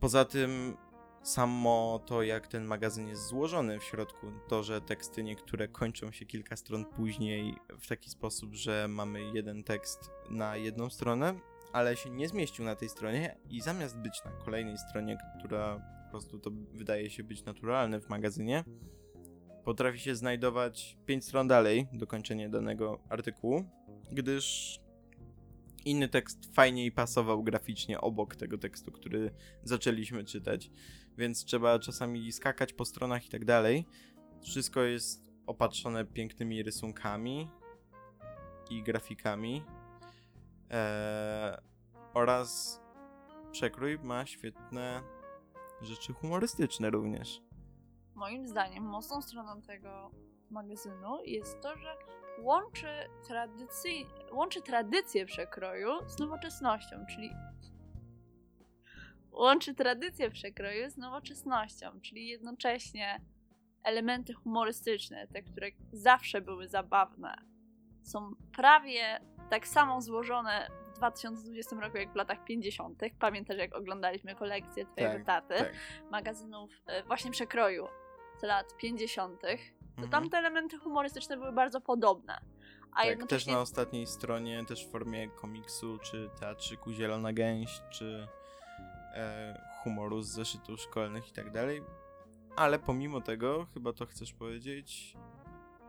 Poza 0.00 0.24
tym 0.24 0.76
samo 1.22 2.00
to, 2.06 2.22
jak 2.22 2.46
ten 2.46 2.64
magazyn 2.64 3.08
jest 3.08 3.26
złożony 3.26 3.80
w 3.80 3.84
środku, 3.84 4.26
to, 4.48 4.62
że 4.62 4.80
teksty 4.80 5.24
niektóre 5.24 5.68
kończą 5.68 6.12
się 6.12 6.26
kilka 6.26 6.56
stron 6.56 6.84
później 6.84 7.56
w 7.80 7.86
taki 7.86 8.10
sposób, 8.10 8.54
że 8.54 8.86
mamy 8.88 9.22
jeden 9.34 9.64
tekst 9.64 10.10
na 10.30 10.56
jedną 10.56 10.90
stronę, 10.90 11.34
ale 11.76 11.96
się 11.96 12.10
nie 12.10 12.28
zmieścił 12.28 12.64
na 12.64 12.76
tej 12.76 12.88
stronie 12.88 13.36
i 13.50 13.60
zamiast 13.60 13.98
być 13.98 14.24
na 14.24 14.30
kolejnej 14.30 14.78
stronie, 14.78 15.18
która 15.38 15.80
po 16.04 16.10
prostu 16.10 16.38
to 16.38 16.50
wydaje 16.72 17.10
się 17.10 17.24
być 17.24 17.44
naturalne 17.44 18.00
w 18.00 18.08
magazynie, 18.08 18.64
potrafi 19.64 19.98
się 19.98 20.14
znajdować 20.14 20.96
5 21.06 21.24
stron 21.24 21.48
dalej 21.48 21.88
dokończenie 21.92 22.48
danego 22.48 23.00
artykułu, 23.08 23.64
gdyż 24.12 24.78
inny 25.84 26.08
tekst 26.08 26.54
fajniej 26.54 26.92
pasował 26.92 27.42
graficznie 27.42 28.00
obok 28.00 28.36
tego 28.36 28.58
tekstu, 28.58 28.92
który 28.92 29.30
zaczęliśmy 29.62 30.24
czytać, 30.24 30.70
więc 31.18 31.44
trzeba 31.44 31.78
czasami 31.78 32.32
skakać 32.32 32.72
po 32.72 32.84
stronach 32.84 33.26
i 33.26 33.28
tak 33.28 33.44
dalej. 33.44 33.86
Wszystko 34.42 34.82
jest 34.82 35.32
opatrzone 35.46 36.04
pięknymi 36.04 36.62
rysunkami 36.62 37.48
i 38.70 38.82
grafikami. 38.82 39.62
Eee, 40.70 41.56
oraz 42.14 42.80
przekrój 43.52 43.98
ma 43.98 44.26
świetne 44.26 45.02
rzeczy 45.82 46.12
humorystyczne 46.12 46.90
również. 46.90 47.42
Moim 48.14 48.46
zdaniem 48.46 48.84
mocną 48.84 49.22
stroną 49.22 49.62
tego 49.62 50.10
magazynu 50.50 51.24
jest 51.24 51.60
to, 51.60 51.76
że 51.76 51.96
łączy, 52.38 52.88
tradycji, 53.26 54.06
łączy 54.32 54.62
tradycję 54.62 55.26
przekroju 55.26 55.90
z 56.06 56.18
nowoczesnością, 56.18 56.96
czyli 57.10 57.30
łączy 59.30 59.74
tradycję 59.74 60.30
przekroju 60.30 60.90
z 60.90 60.96
nowoczesnością, 60.96 62.00
czyli 62.00 62.28
jednocześnie 62.28 63.20
elementy 63.82 64.32
humorystyczne, 64.34 65.26
te, 65.28 65.42
które 65.42 65.68
zawsze 65.92 66.40
były 66.40 66.68
zabawne, 66.68 67.36
są 68.06 68.34
prawie 68.56 69.20
tak 69.50 69.68
samo 69.68 70.00
złożone 70.00 70.68
w 70.92 70.96
2020 70.96 71.76
roku 71.76 71.96
jak 71.96 72.12
w 72.12 72.16
latach 72.16 72.44
50. 72.44 73.00
Pamiętasz, 73.18 73.56
jak 73.58 73.74
oglądaliśmy 73.76 74.34
kolekcję 74.34 74.86
Twojego 74.86 75.24
Tak, 75.24 75.24
taty, 75.48 75.54
tak. 75.64 75.72
magazynów 76.10 76.70
e, 76.86 77.02
właśnie 77.02 77.30
przekroju 77.30 77.86
z 78.40 78.42
lat 78.42 78.76
50., 78.76 79.40
to 79.40 79.48
Mhm. 80.02 80.10
tamte 80.10 80.38
elementy 80.38 80.78
humorystyczne 80.78 81.36
były 81.36 81.52
bardzo 81.52 81.80
podobne. 81.80 82.34
A 82.92 82.94
tak, 82.96 83.02
też 83.02 83.10
jednocześnie 83.10 83.52
na 83.52 83.60
ostatniej 83.60 84.06
stronie, 84.06 84.64
też 84.64 84.86
w 84.86 84.90
formie 84.90 85.28
komiksu, 85.28 85.98
czy 85.98 86.30
teatrzyku 86.40 86.92
Zielona 86.92 87.32
Gęś, 87.32 87.80
czy 87.90 88.28
e, 89.14 89.60
humoru 89.82 90.22
z 90.22 90.28
zeszytów 90.28 90.80
szkolnych 90.80 91.28
i 91.28 91.32
tak 91.32 91.50
dalej. 91.50 91.82
Ale 92.56 92.78
pomimo 92.78 93.20
tego, 93.20 93.66
chyba 93.74 93.92
to 93.92 94.06
chcesz 94.06 94.32
powiedzieć, 94.32 95.16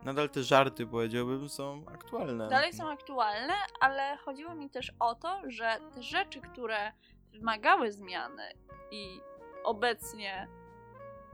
nadal 0.04 0.30
te 0.30 0.42
żarty, 0.42 0.86
powiedziałbym, 0.86 1.48
są 1.48 1.84
aktualne. 1.86 2.48
dalej 2.48 2.72
są 2.72 2.90
aktualne, 2.90 3.54
ale 3.80 4.16
chodziło 4.16 4.54
mi 4.54 4.70
też 4.70 4.92
o 4.98 5.14
to, 5.14 5.42
że 5.46 5.78
te 5.94 6.02
rzeczy, 6.02 6.40
które 6.40 6.92
wymagały 7.32 7.92
zmiany 7.92 8.42
i 8.90 9.20
obecnie 9.64 10.48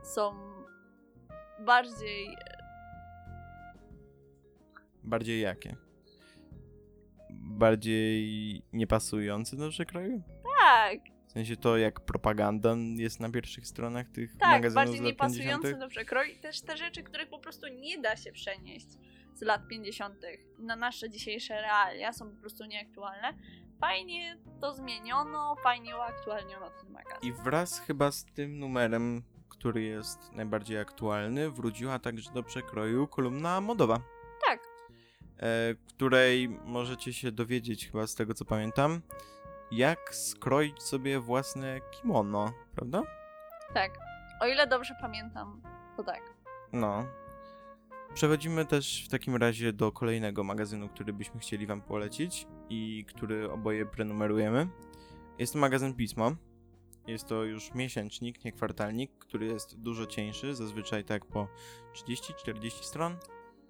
są 0.03 0.35
bardziej 1.59 2.37
Bardziej 5.03 5.41
jakie? 5.41 5.75
Bardziej 7.29 8.61
niepasujące 8.73 9.55
do 9.57 9.69
przekroju? 9.69 10.21
tak, 10.61 10.99
W 11.35 11.37
sensie 11.37 11.57
to, 11.57 11.77
jak 11.77 11.99
propaganda 11.99 12.75
jest 12.95 13.19
na 13.19 13.29
pierwszych 13.29 13.67
stronach 13.67 14.09
tych 14.09 14.37
tak, 14.37 14.49
magazynów 14.49 14.75
bardziej 14.75 14.97
z 14.97 15.01
lat 15.01 15.07
niepasujące 15.07 15.61
50. 15.61 15.79
do 15.79 15.87
przekroju 15.87 16.31
i 16.31 16.35
też 16.35 16.61
te 16.61 16.77
rzeczy, 16.77 17.03
których 17.03 17.29
po 17.29 17.39
prostu 17.39 17.67
nie 17.67 18.01
da 18.01 18.15
się 18.15 18.31
przenieść 18.31 18.87
z 19.33 19.41
lat 19.41 19.67
50. 19.67 20.15
na 20.59 20.75
nasze 20.75 21.09
dzisiejsze 21.09 21.61
realia, 21.61 22.13
są 22.13 22.31
po 22.31 22.41
prostu 22.41 22.65
nieaktualne. 22.65 23.33
Fajnie 23.79 24.37
to 24.61 24.73
zmieniono, 24.73 25.55
fajnie 25.63 25.97
uaktualniono 25.97 26.69
ten 26.69 26.91
magazyn. 26.91 27.29
I 27.29 27.33
wraz 27.33 27.79
chyba 27.79 28.11
z 28.11 28.25
tym 28.25 28.59
numerem, 28.59 29.23
który 29.49 29.83
jest 29.83 30.31
najbardziej 30.31 30.79
aktualny, 30.79 31.51
wróciła 31.51 31.99
także 31.99 32.31
do 32.31 32.43
przekroju 32.43 33.07
kolumna 33.07 33.61
modowa. 33.61 34.01
Tak. 34.47 34.59
E, 35.39 35.75
której 35.87 36.49
możecie 36.49 37.13
się 37.13 37.31
dowiedzieć 37.31 37.87
chyba 37.87 38.07
z 38.07 38.15
tego 38.15 38.33
co 38.33 38.45
pamiętam, 38.45 39.01
jak 39.75 40.15
skroić 40.15 40.83
sobie 40.83 41.19
własne 41.19 41.81
kimono, 41.91 42.53
prawda? 42.75 43.03
Tak. 43.73 43.91
O 44.41 44.47
ile 44.47 44.67
dobrze 44.67 44.95
pamiętam, 45.01 45.61
to 45.97 46.03
tak. 46.03 46.21
No. 46.73 47.05
Przechodzimy 48.13 48.65
też 48.65 49.05
w 49.05 49.09
takim 49.09 49.35
razie 49.35 49.73
do 49.73 49.91
kolejnego 49.91 50.43
magazynu, 50.43 50.89
który 50.89 51.13
byśmy 51.13 51.39
chcieli 51.39 51.67
wam 51.67 51.81
polecić 51.81 52.47
i 52.69 53.05
który 53.07 53.51
oboje 53.51 53.85
prenumerujemy. 53.85 54.67
Jest 55.39 55.53
to 55.53 55.59
magazyn 55.59 55.93
Pismo. 55.93 56.31
Jest 57.07 57.27
to 57.27 57.43
już 57.43 57.73
miesięcznik, 57.73 58.45
nie 58.45 58.51
kwartalnik, 58.51 59.11
który 59.19 59.45
jest 59.45 59.79
dużo 59.79 60.05
cieńszy, 60.05 60.55
zazwyczaj 60.55 61.03
tak 61.03 61.25
po 61.25 61.47
30-40 61.93 62.69
stron. 62.69 63.17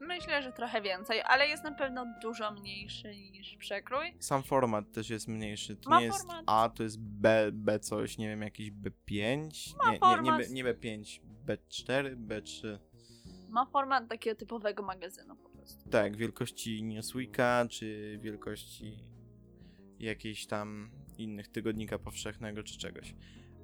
Myślę, 0.08 0.44
że 0.44 0.52
trochę 0.52 0.82
więcej, 0.82 1.22
ale 1.26 1.48
jest 1.48 1.64
na 1.64 1.72
pewno 1.72 2.06
dużo 2.22 2.52
mniejszy 2.52 3.16
niż 3.16 3.56
przekrój. 3.58 4.14
Sam 4.20 4.44
format 4.44 4.92
też 4.92 5.10
jest 5.10 5.28
mniejszy. 5.28 5.76
To 5.76 5.90
Ma 5.90 6.00
nie 6.00 6.06
jest 6.06 6.18
format. 6.18 6.44
A, 6.48 6.70
to 6.70 6.84
jest 6.84 7.00
B, 7.00 7.50
B 7.54 7.80
coś, 7.80 8.18
nie 8.18 8.28
wiem, 8.28 8.42
jakiś 8.42 8.72
B5. 8.72 9.50
Ma 9.78 9.86
nie, 9.86 9.92
nie, 9.92 9.94
nie, 9.94 10.00
format. 10.00 10.38
B, 10.38 10.50
nie 10.50 10.66
B5, 10.66 11.22
B4, 11.46 12.16
B3. 12.16 12.78
Ma 13.50 13.66
format 13.66 14.10
takiego 14.10 14.36
typowego 14.36 14.84
magazynu 14.84 15.36
po 15.36 15.50
prostu. 15.50 15.90
Tak, 15.90 16.18
wielkości 16.18 16.84
Newsweeka, 16.84 17.66
czy 17.70 18.20
wielkości 18.22 19.00
jakiejś 20.00 20.48
tam 20.48 20.92
innych 21.18 21.48
tygodnika 21.48 22.00
powszechnego, 22.00 22.64
czy 22.64 22.78
czegoś. 22.78 23.16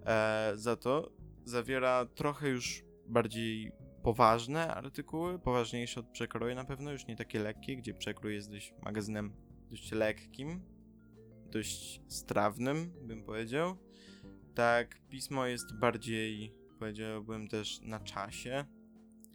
E, 0.05 0.51
za 0.55 0.75
to 0.75 1.11
zawiera 1.45 2.05
trochę 2.05 2.49
już 2.49 2.83
bardziej 3.07 3.71
poważne 4.03 4.73
artykuły, 4.73 5.39
poważniejsze 5.39 5.99
od 5.99 6.09
przekroju 6.09 6.55
na 6.55 6.65
pewno, 6.65 6.91
już 6.91 7.07
nie 7.07 7.15
takie 7.15 7.39
lekkie, 7.39 7.77
gdzie 7.77 7.93
przekrój 7.93 8.33
jest 8.33 8.51
dość 8.51 8.73
magazynem 8.81 9.33
dość 9.69 9.91
lekkim, 9.91 10.61
dość 11.51 12.01
strawnym, 12.07 12.93
bym 13.01 13.23
powiedział. 13.23 13.77
Tak, 14.55 15.01
pismo 15.09 15.45
jest 15.45 15.79
bardziej, 15.79 16.53
powiedziałbym 16.79 17.47
też 17.47 17.81
na 17.81 17.99
czasie, 17.99 18.65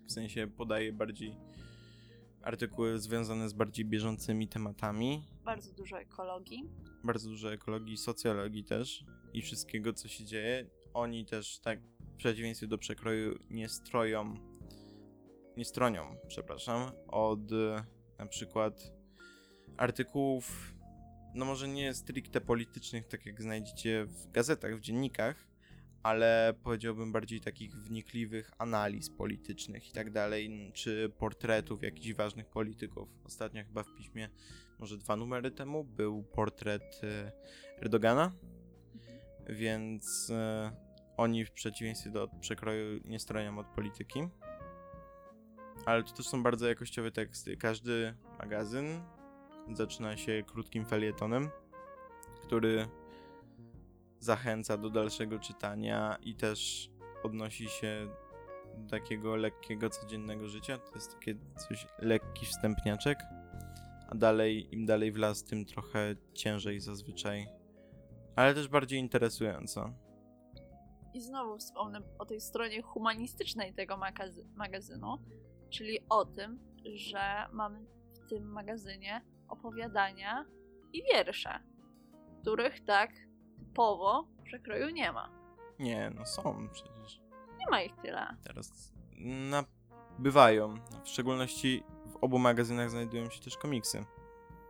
w 0.09 0.13
sensie 0.13 0.47
podaje 0.47 0.93
bardziej 0.93 1.37
artykuły 2.43 2.99
związane 2.99 3.49
z 3.49 3.53
bardziej 3.53 3.85
bieżącymi 3.85 4.49
tematami. 4.49 5.25
Bardzo 5.45 5.73
dużo 5.73 6.01
ekologii. 6.01 6.71
Bardzo 7.05 7.29
dużo 7.29 7.53
ekologii, 7.53 7.97
socjologii 7.97 8.65
też 8.65 9.05
i 9.33 9.43
wszystkiego, 9.43 9.93
co 9.93 10.09
się 10.09 10.25
dzieje. 10.25 10.71
Oni 10.95 11.27
też, 11.27 11.61
tak 11.61 11.81
w 12.01 12.17
przeciwieństwie 12.17 12.67
do 12.67 12.79
przekroju, 12.79 13.39
nie 13.51 13.69
stroją, 13.69 14.35
nie 15.57 15.65
stronią, 15.65 16.17
przepraszam, 16.29 16.93
od 17.09 17.53
e, 17.53 17.85
na 18.19 18.27
przykład 18.27 18.93
artykułów, 19.77 20.75
no 21.35 21.45
może 21.45 21.69
nie 21.69 21.95
stricte 21.95 22.41
politycznych, 22.41 23.07
tak 23.07 23.27
jak 23.27 23.43
znajdziecie 23.43 24.05
w 24.05 24.31
gazetach, 24.31 24.77
w 24.77 24.81
dziennikach, 24.81 25.47
ale 26.03 26.55
powiedziałbym 26.63 27.13
bardziej 27.13 27.41
takich 27.41 27.77
wnikliwych 27.77 28.51
analiz 28.59 29.11
politycznych 29.11 29.89
i 29.89 29.93
tak 29.93 30.11
dalej, 30.11 30.71
czy 30.75 31.13
portretów 31.19 31.83
jakichś 31.83 32.13
ważnych 32.13 32.47
polityków. 32.47 33.09
Ostatnio 33.25 33.65
chyba 33.65 33.83
w 33.83 33.95
piśmie, 33.95 34.29
może 34.79 34.99
dwa 34.99 35.17
numery 35.17 35.51
temu, 35.51 35.85
był 35.85 36.23
portret 36.23 37.01
e, 37.03 37.33
Erdogana, 37.83 38.33
więc 39.49 40.31
e, 40.31 40.73
oni 41.17 41.45
w 41.45 41.53
przeciwieństwie 41.53 42.11
do 42.11 42.29
przekroju 42.41 43.01
nie 43.05 43.19
stronią 43.19 43.59
od 43.59 43.67
polityki. 43.67 44.21
Ale 45.87 46.03
to 46.03 46.13
też 46.13 46.29
są 46.29 46.43
bardzo 46.43 46.69
jakościowe 46.69 47.11
teksty. 47.11 47.57
Każdy 47.57 48.15
magazyn 48.39 48.87
zaczyna 49.73 50.17
się 50.17 50.43
krótkim 50.47 50.87
felietonem, 50.87 51.51
który 52.43 52.89
zachęca 54.19 54.77
do 54.77 54.91
dalszego 54.91 55.39
czytania 55.39 56.19
i 56.23 56.35
też 56.35 56.91
odnosi 57.23 57.69
się 57.69 58.09
do 58.77 58.91
takiego 58.91 59.37
lekkiego, 59.37 59.91
codziennego 59.91 60.49
życia. 60.49 60.79
To 60.79 60.95
jest 60.95 61.13
takie 61.15 61.35
coś, 61.69 61.87
lekki 61.99 62.47
wstępniaczek, 62.47 63.19
a 64.09 64.15
dalej, 64.15 64.75
im 64.75 64.87
dalej 64.87 65.13
w 65.13 65.17
las, 65.17 65.45
tym 65.45 65.65
trochę 65.65 66.15
ciężej 66.35 66.81
zazwyczaj, 66.81 67.49
ale 68.37 68.55
też 68.55 68.69
bardziej 68.69 69.01
interesująco. 69.01 69.93
I 71.15 71.21
znowu 71.21 71.59
wspomnę 71.59 72.01
o 72.19 72.27
tej 72.27 72.41
stronie 72.41 72.83
humanistycznej 72.83 73.75
tego 73.75 73.97
magazy- 73.97 74.45
magazynu, 74.55 75.19
czyli 75.71 75.99
o 76.09 76.25
tym, 76.25 76.59
że 76.95 77.47
mamy 77.53 77.87
w 78.15 78.29
tym 78.29 78.53
magazynie 78.53 79.25
opowiadania 79.49 80.45
i 80.93 81.03
wiersze, 81.03 81.61
których 82.41 82.85
tak 82.85 83.11
typowo 83.59 84.23
w 84.23 84.43
przekroju 84.43 84.89
nie 84.89 85.13
ma. 85.13 85.31
Nie, 85.79 86.13
no 86.15 86.27
są 86.27 86.69
przecież. 86.73 87.21
Nie 87.59 87.71
ma 87.71 87.83
ich 87.83 87.97
tyle. 87.97 88.37
Teraz 88.45 88.93
na... 89.51 89.65
bywają. 90.19 90.75
W 91.05 91.09
szczególności 91.09 91.83
w 92.07 92.17
obu 92.17 92.39
magazynach 92.39 92.91
znajdują 92.91 93.31
się 93.31 93.41
też 93.41 93.57
komiksy. 93.57 94.05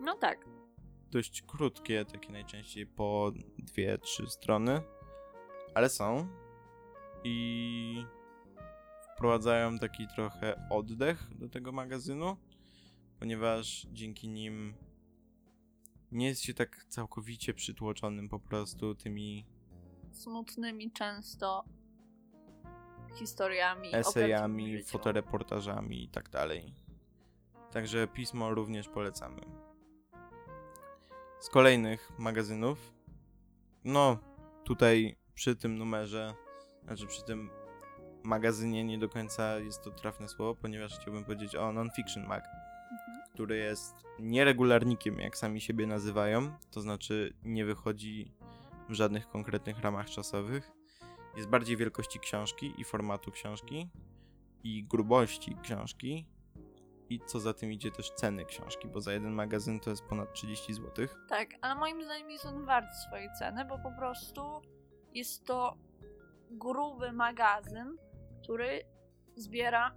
No 0.00 0.16
tak. 0.16 0.46
Dość 1.10 1.42
krótkie, 1.42 2.04
takie 2.04 2.32
najczęściej 2.32 2.86
po 2.86 3.32
dwie, 3.58 3.98
trzy 3.98 4.26
strony, 4.26 4.82
ale 5.74 5.88
są 5.88 6.28
i 7.24 8.06
wprowadzają 9.16 9.78
taki 9.78 10.08
trochę 10.08 10.68
oddech 10.70 11.28
do 11.38 11.48
tego 11.48 11.72
magazynu, 11.72 12.36
ponieważ 13.18 13.86
dzięki 13.92 14.28
nim 14.28 14.74
nie 16.12 16.26
jest 16.26 16.42
się 16.42 16.54
tak 16.54 16.84
całkowicie 16.88 17.54
przytłoczonym 17.54 18.28
po 18.28 18.40
prostu 18.40 18.94
tymi 18.94 19.46
Smutnymi 20.12 20.92
często 20.92 21.64
historiami, 23.14 23.94
esejami, 23.94 24.82
fotoreportażami 24.82 26.04
i 26.04 26.08
tak 26.08 26.30
dalej. 26.30 26.74
Także 27.72 28.08
pismo 28.08 28.54
również 28.54 28.88
polecamy. 28.88 29.40
Z 31.40 31.48
kolejnych 31.48 32.12
magazynów, 32.18 32.94
no 33.84 34.18
tutaj 34.64 35.16
przy 35.34 35.56
tym 35.56 35.78
numerze, 35.78 36.34
znaczy 36.84 37.06
przy 37.06 37.24
tym 37.24 37.50
magazynie 38.26 38.84
nie 38.84 38.98
do 38.98 39.08
końca 39.08 39.58
jest 39.58 39.82
to 39.82 39.90
trafne 39.90 40.28
słowo, 40.28 40.54
ponieważ 40.54 40.98
chciałbym 40.98 41.24
powiedzieć 41.24 41.56
o 41.56 41.72
Non-Fiction 41.72 42.26
Mag, 42.26 42.44
Mhm. 42.92 43.22
który 43.34 43.56
jest 43.56 43.94
nieregularnikiem, 44.18 45.18
jak 45.20 45.36
sami 45.36 45.60
siebie 45.60 45.86
nazywają, 45.86 46.52
to 46.70 46.80
znaczy 46.80 47.34
nie 47.42 47.64
wychodzi 47.64 48.32
w 48.88 48.92
żadnych 48.92 49.28
konkretnych 49.28 49.80
ramach 49.80 50.10
czasowych. 50.10 50.70
Jest 51.36 51.48
bardziej 51.48 51.76
wielkości 51.76 52.20
książki 52.20 52.74
i 52.78 52.84
formatu 52.84 53.30
książki 53.30 53.90
i 54.64 54.84
grubości 54.84 55.56
książki 55.62 56.26
i 57.10 57.20
co 57.26 57.40
za 57.40 57.54
tym 57.54 57.72
idzie 57.72 57.90
też 57.90 58.10
ceny 58.10 58.44
książki, 58.44 58.88
bo 58.88 59.00
za 59.00 59.12
jeden 59.12 59.32
magazyn 59.32 59.80
to 59.80 59.90
jest 59.90 60.04
ponad 60.04 60.32
30 60.32 60.74
zł. 60.74 61.06
Tak, 61.28 61.48
ale 61.60 61.74
moim 61.74 62.04
zdaniem 62.04 62.30
jest 62.30 62.44
on 62.46 62.64
wart 62.64 62.94
swojej 63.06 63.28
ceny, 63.38 63.64
bo 63.64 63.78
po 63.78 63.92
prostu 63.92 64.42
jest 65.14 65.44
to 65.44 65.76
gruby 66.50 67.12
magazyn, 67.12 67.96
który 68.46 68.84
zbiera. 69.36 69.94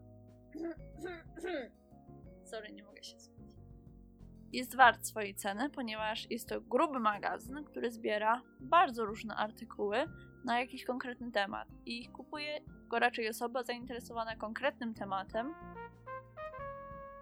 Sorry, 2.51 2.71
nie 2.71 2.83
mogę 2.83 3.03
się 3.03 3.19
skupić. 3.19 3.55
Jest 4.51 4.75
wart 4.75 5.05
swojej 5.05 5.35
ceny, 5.35 5.69
ponieważ 5.69 6.31
jest 6.31 6.49
to 6.49 6.62
gruby 6.62 6.99
magazyn, 6.99 7.63
który 7.63 7.91
zbiera 7.91 8.41
bardzo 8.59 9.05
różne 9.05 9.35
artykuły 9.35 9.97
na 10.45 10.59
jakiś 10.59 10.85
konkretny 10.85 11.31
temat. 11.31 11.67
I 11.85 12.09
kupuje 12.09 12.62
go 12.88 12.99
raczej 12.99 13.29
osoba 13.29 13.63
zainteresowana 13.63 14.35
konkretnym 14.35 14.93
tematem 14.93 15.53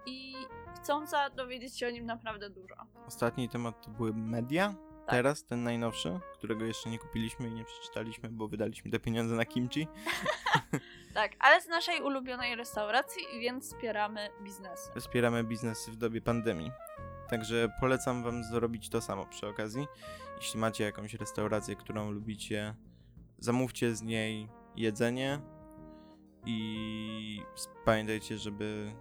i 0.05 0.33
chcąca 0.75 1.29
dowiedzieć 1.29 1.79
się 1.79 1.87
o 1.87 1.91
nim 1.91 2.05
naprawdę 2.05 2.49
dużo. 2.49 2.75
Ostatni 3.07 3.49
temat 3.49 3.85
to 3.85 3.91
były 3.91 4.13
media. 4.13 4.73
Tak. 5.05 5.15
Teraz 5.15 5.45
ten 5.45 5.63
najnowszy, 5.63 6.19
którego 6.33 6.65
jeszcze 6.65 6.89
nie 6.89 6.99
kupiliśmy 6.99 7.47
i 7.47 7.51
nie 7.51 7.65
przeczytaliśmy, 7.65 8.29
bo 8.29 8.47
wydaliśmy 8.47 8.91
te 8.91 8.99
pieniądze 8.99 9.35
na 9.35 9.45
kimchi. 9.45 9.87
Tak, 11.17 11.31
ale 11.39 11.61
z 11.61 11.67
naszej 11.67 12.01
ulubionej 12.01 12.55
restauracji, 12.55 13.23
więc 13.39 13.65
wspieramy 13.65 14.29
biznesy. 14.43 14.91
Wspieramy 14.99 15.43
biznesy 15.43 15.91
w 15.91 15.95
dobie 15.95 16.21
pandemii. 16.21 16.71
Także 17.29 17.69
polecam 17.79 18.23
wam 18.23 18.43
zrobić 18.43 18.89
to 18.89 19.01
samo 19.01 19.25
przy 19.25 19.47
okazji. 19.47 19.87
Jeśli 20.37 20.59
macie 20.59 20.83
jakąś 20.83 21.13
restaurację, 21.13 21.75
którą 21.75 22.11
lubicie, 22.11 22.75
zamówcie 23.37 23.95
z 23.95 24.01
niej 24.01 24.49
jedzenie 24.75 25.39
i 26.45 27.41
pamiętajcie, 27.85 28.37
żeby 28.37 28.91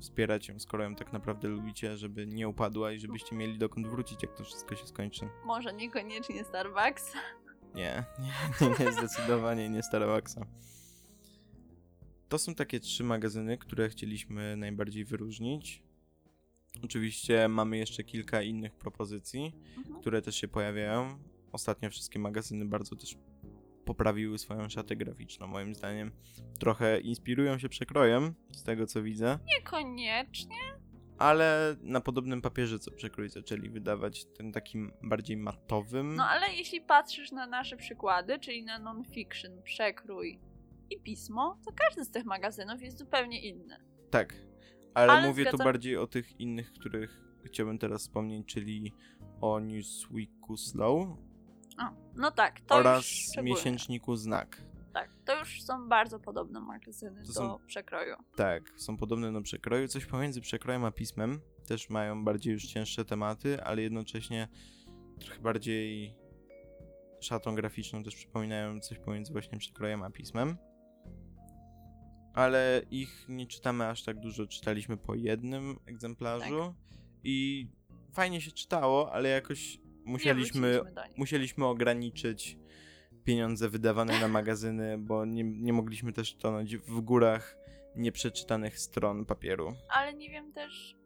wspierać 0.00 0.48
ją, 0.48 0.60
skoro 0.60 0.84
ją 0.84 0.94
tak 0.94 1.12
naprawdę 1.12 1.48
lubicie, 1.48 1.96
żeby 1.96 2.26
nie 2.26 2.48
upadła 2.48 2.92
i 2.92 2.98
żebyście 2.98 3.36
mieli 3.36 3.58
dokąd 3.58 3.86
wrócić, 3.86 4.22
jak 4.22 4.34
to 4.34 4.44
wszystko 4.44 4.76
się 4.76 4.86
skończy. 4.86 5.28
Może 5.44 5.72
niekoniecznie 5.72 6.44
Starbucks. 6.44 7.12
Nie, 7.74 8.04
nie, 8.18 8.68
nie, 8.68 8.84
nie 8.84 8.92
zdecydowanie 8.92 9.68
nie 9.68 9.82
Starbucksa. 9.82 10.46
To 12.28 12.38
są 12.38 12.54
takie 12.54 12.80
trzy 12.80 13.04
magazyny, 13.04 13.58
które 13.58 13.88
chcieliśmy 13.88 14.56
najbardziej 14.56 15.04
wyróżnić. 15.04 15.82
Oczywiście 16.84 17.48
mamy 17.48 17.76
jeszcze 17.78 18.04
kilka 18.04 18.42
innych 18.42 18.74
propozycji, 18.74 19.52
Mhm. 19.76 20.00
które 20.00 20.22
też 20.22 20.36
się 20.36 20.48
pojawiają. 20.48 21.18
Ostatnio 21.52 21.90
wszystkie 21.90 22.18
magazyny 22.18 22.64
bardzo 22.64 22.96
też 22.96 23.16
poprawiły 23.84 24.38
swoją 24.38 24.68
szatę 24.68 24.96
graficzną, 24.96 25.46
moim 25.46 25.74
zdaniem. 25.74 26.12
Trochę 26.58 27.00
inspirują 27.00 27.58
się 27.58 27.68
przekrojem, 27.68 28.34
z 28.52 28.62
tego 28.62 28.86
co 28.86 29.02
widzę, 29.02 29.38
Niekoniecznie. 29.58 30.56
ale 31.18 31.76
na 31.82 32.00
podobnym 32.00 32.42
papierze 32.42 32.78
co 32.78 32.90
przekrój 32.90 33.28
zaczęli 33.28 33.68
wydawać, 33.70 34.24
ten 34.24 34.52
takim 34.52 34.92
bardziej 35.02 35.36
matowym. 35.36 36.16
No 36.16 36.24
ale 36.28 36.52
jeśli 36.54 36.80
patrzysz 36.80 37.32
na 37.32 37.46
nasze 37.46 37.76
przykłady, 37.76 38.38
czyli 38.38 38.64
na 38.64 38.78
non-fiction, 38.78 39.62
przekrój 39.62 40.38
i 40.90 41.00
pismo, 41.00 41.58
to 41.64 41.72
każdy 41.72 42.04
z 42.04 42.10
tych 42.10 42.24
magazynów 42.24 42.82
jest 42.82 42.98
zupełnie 42.98 43.48
inny. 43.48 43.76
Tak, 44.10 44.34
Ale, 44.94 45.12
Ale 45.12 45.28
mówię 45.28 45.44
tu 45.44 45.50
zgadzam- 45.50 45.64
bardziej 45.64 45.96
o 45.96 46.06
tych 46.06 46.40
innych, 46.40 46.72
których 46.72 47.20
chciałbym 47.44 47.78
teraz 47.78 48.02
wspomnieć, 48.02 48.46
czyli 48.46 48.92
o 49.40 49.60
Newsweeku 49.60 50.56
Slow 50.56 51.08
A, 51.78 51.92
no 52.14 52.30
tak, 52.30 52.60
to 52.60 52.74
oraz 52.74 53.04
miesięczniku 53.42 54.16
Znak. 54.16 54.62
Tak, 54.94 55.10
to 55.24 55.38
już 55.38 55.62
są 55.62 55.88
bardzo 55.88 56.20
podobne 56.20 56.60
magazyny 56.60 57.20
To 57.22 57.26
do 57.26 57.32
są- 57.32 57.58
przekroju. 57.66 58.16
Tak, 58.36 58.62
są 58.76 58.96
podobne 58.96 59.32
do 59.32 59.42
przekroju. 59.42 59.88
Coś 59.88 60.06
pomiędzy 60.06 60.40
przekrojem 60.40 60.84
a 60.84 60.90
pismem. 60.90 61.40
Też 61.66 61.90
mają 61.90 62.24
bardziej 62.24 62.52
już 62.52 62.64
cięższe 62.66 63.04
tematy, 63.04 63.62
ale 63.64 63.82
jednocześnie 63.82 64.48
trochę 65.20 65.40
bardziej 65.40 66.14
szatą 67.20 67.54
graficzną 67.54 68.02
też 68.02 68.16
przypominają 68.16 68.80
coś 68.80 68.98
pomiędzy 68.98 69.32
właśnie 69.32 69.58
przekrojem 69.58 70.02
a 70.02 70.10
pismem. 70.10 70.56
Ale 72.36 72.82
ich 72.90 73.28
nie 73.28 73.46
czytamy 73.46 73.86
aż 73.86 74.04
tak 74.04 74.20
dużo. 74.20 74.46
Czytaliśmy 74.46 74.96
po 74.96 75.14
jednym 75.14 75.78
egzemplarzu 75.86 76.58
Tak. 76.60 76.74
i 77.24 77.68
fajnie 78.12 78.40
się 78.40 78.50
czytało, 78.50 79.12
ale 79.12 79.28
jakoś 79.28 79.78
musieliśmy, 80.04 80.80
musieliśmy 81.16 81.66
ograniczyć 81.66 82.58
pieniądze 83.24 83.68
wydawane 83.68 84.20
na 84.20 84.28
magazyny, 84.28 84.98
bo 84.98 85.24
nie, 85.24 85.44
nie 85.44 85.72
mogliśmy 85.72 86.12
też 86.12 86.34
tonąć 86.34 86.76
w 86.76 87.00
górach 87.00 87.56
nieprzeczytanych 87.96 88.78
stron 88.78 89.24
papieru. 89.24 89.74
Ale 89.88 90.14
nie 90.14 90.30
wiem 90.30 90.52
też, 90.52 90.96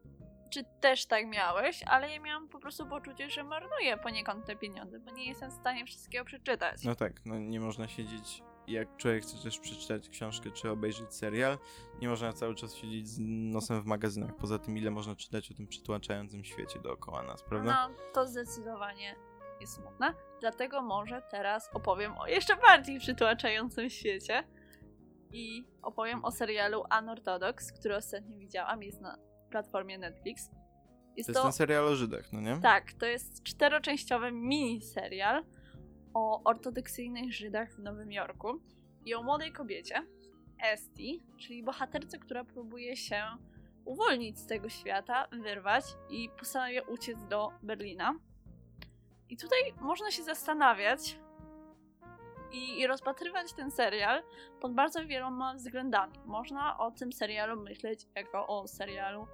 czy 0.50 0.64
też 0.80 1.06
tak 1.06 1.26
miałeś, 1.26 1.82
ale 1.86 2.10
ja 2.10 2.20
miałam 2.20 2.48
po 2.48 2.58
prostu 2.58 2.86
poczucie, 2.86 3.30
że 3.30 3.44
marnuję 3.44 3.96
poniekąd 3.96 4.46
te 4.46 4.56
pieniądze, 4.56 5.00
bo 5.00 5.10
nie 5.10 5.26
jestem 5.28 5.50
w 5.50 5.54
stanie 5.54 5.86
wszystkiego 5.86 6.24
przeczytać. 6.24 6.84
No 6.84 6.94
tak, 6.94 7.24
no 7.24 7.38
nie 7.38 7.60
można 7.60 7.88
siedzieć, 7.88 8.42
jak 8.72 8.96
człowiek 8.96 9.22
chce 9.22 9.42
też 9.42 9.58
przeczytać 9.58 10.08
książkę 10.08 10.50
czy 10.50 10.70
obejrzeć 10.70 11.14
serial, 11.14 11.58
nie 12.00 12.08
można 12.08 12.32
cały 12.32 12.54
czas 12.54 12.74
siedzieć 12.74 13.08
z 13.08 13.18
nosem 13.52 13.82
w 13.82 13.86
magazynach. 13.86 14.36
Poza 14.36 14.58
tym, 14.58 14.78
ile 14.78 14.90
można 14.90 15.16
czytać 15.16 15.50
o 15.50 15.54
tym 15.54 15.66
przytłaczającym 15.66 16.44
świecie 16.44 16.80
dookoła 16.80 17.22
nas, 17.22 17.42
prawda? 17.42 17.88
No, 17.88 17.94
to 18.12 18.26
zdecydowanie 18.26 19.16
jest 19.60 19.74
smutne. 19.74 20.14
Dlatego 20.40 20.82
może 20.82 21.22
teraz 21.30 21.70
opowiem 21.72 22.18
o 22.18 22.26
jeszcze 22.26 22.56
bardziej 22.56 22.98
przytłaczającym 22.98 23.90
świecie. 23.90 24.44
I 25.32 25.64
opowiem 25.82 26.24
o 26.24 26.30
serialu 26.30 26.82
Unorthodox, 27.00 27.72
który 27.72 27.96
ostatnio 27.96 28.38
widziałam. 28.38 28.82
Jest 28.82 29.00
na 29.00 29.18
platformie 29.50 29.98
Netflix. 29.98 30.50
To 30.50 30.56
Jest 31.16 31.28
jest 31.28 31.38
to, 31.38 31.42
ten 31.42 31.52
serial 31.52 31.88
o 31.88 31.96
Żydach, 31.96 32.32
no 32.32 32.40
nie? 32.40 32.60
tak, 32.62 32.92
to 32.92 33.06
jest 33.06 33.42
czteroczęściowy 33.42 34.32
miniserial 34.32 35.44
o 36.14 36.42
ortodoksyjnych 36.44 37.34
Żydach 37.34 37.72
w 37.72 37.78
Nowym 37.78 38.12
Jorku 38.12 38.60
i 39.04 39.14
o 39.14 39.22
młodej 39.22 39.52
kobiecie, 39.52 40.06
Esti, 40.62 41.22
czyli 41.38 41.62
bohaterce, 41.62 42.18
która 42.18 42.44
próbuje 42.44 42.96
się 42.96 43.22
uwolnić 43.84 44.38
z 44.38 44.46
tego 44.46 44.68
świata, 44.68 45.26
wyrwać 45.32 45.84
i 46.10 46.28
postanawia 46.38 46.82
uciec 46.82 47.24
do 47.24 47.52
Berlina. 47.62 48.14
I 49.28 49.36
tutaj 49.36 49.58
można 49.80 50.10
się 50.10 50.22
zastanawiać 50.22 51.18
i, 52.52 52.80
i 52.80 52.86
rozpatrywać 52.86 53.52
ten 53.52 53.70
serial 53.70 54.22
pod 54.60 54.74
bardzo 54.74 55.06
wieloma 55.06 55.54
względami. 55.54 56.12
Można 56.26 56.78
o 56.78 56.90
tym 56.90 57.12
serialu 57.12 57.62
myśleć 57.62 58.06
jako 58.14 58.46
o 58.46 58.68
serialu 58.68 59.26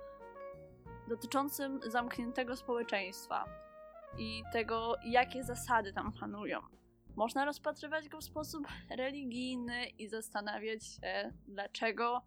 dotyczącym 1.08 1.80
zamkniętego 1.86 2.56
społeczeństwa 2.56 3.65
i 4.18 4.42
tego, 4.52 4.96
jakie 5.05 5.44
zasady 5.44 5.92
tam 5.92 6.12
panują. 6.12 6.61
Można 7.16 7.44
rozpatrywać 7.44 8.09
go 8.09 8.18
w 8.20 8.24
sposób 8.24 8.66
religijny 8.90 9.87
i 9.87 10.09
zastanawiać 10.09 10.85
się, 10.87 11.33
dlaczego 11.48 12.22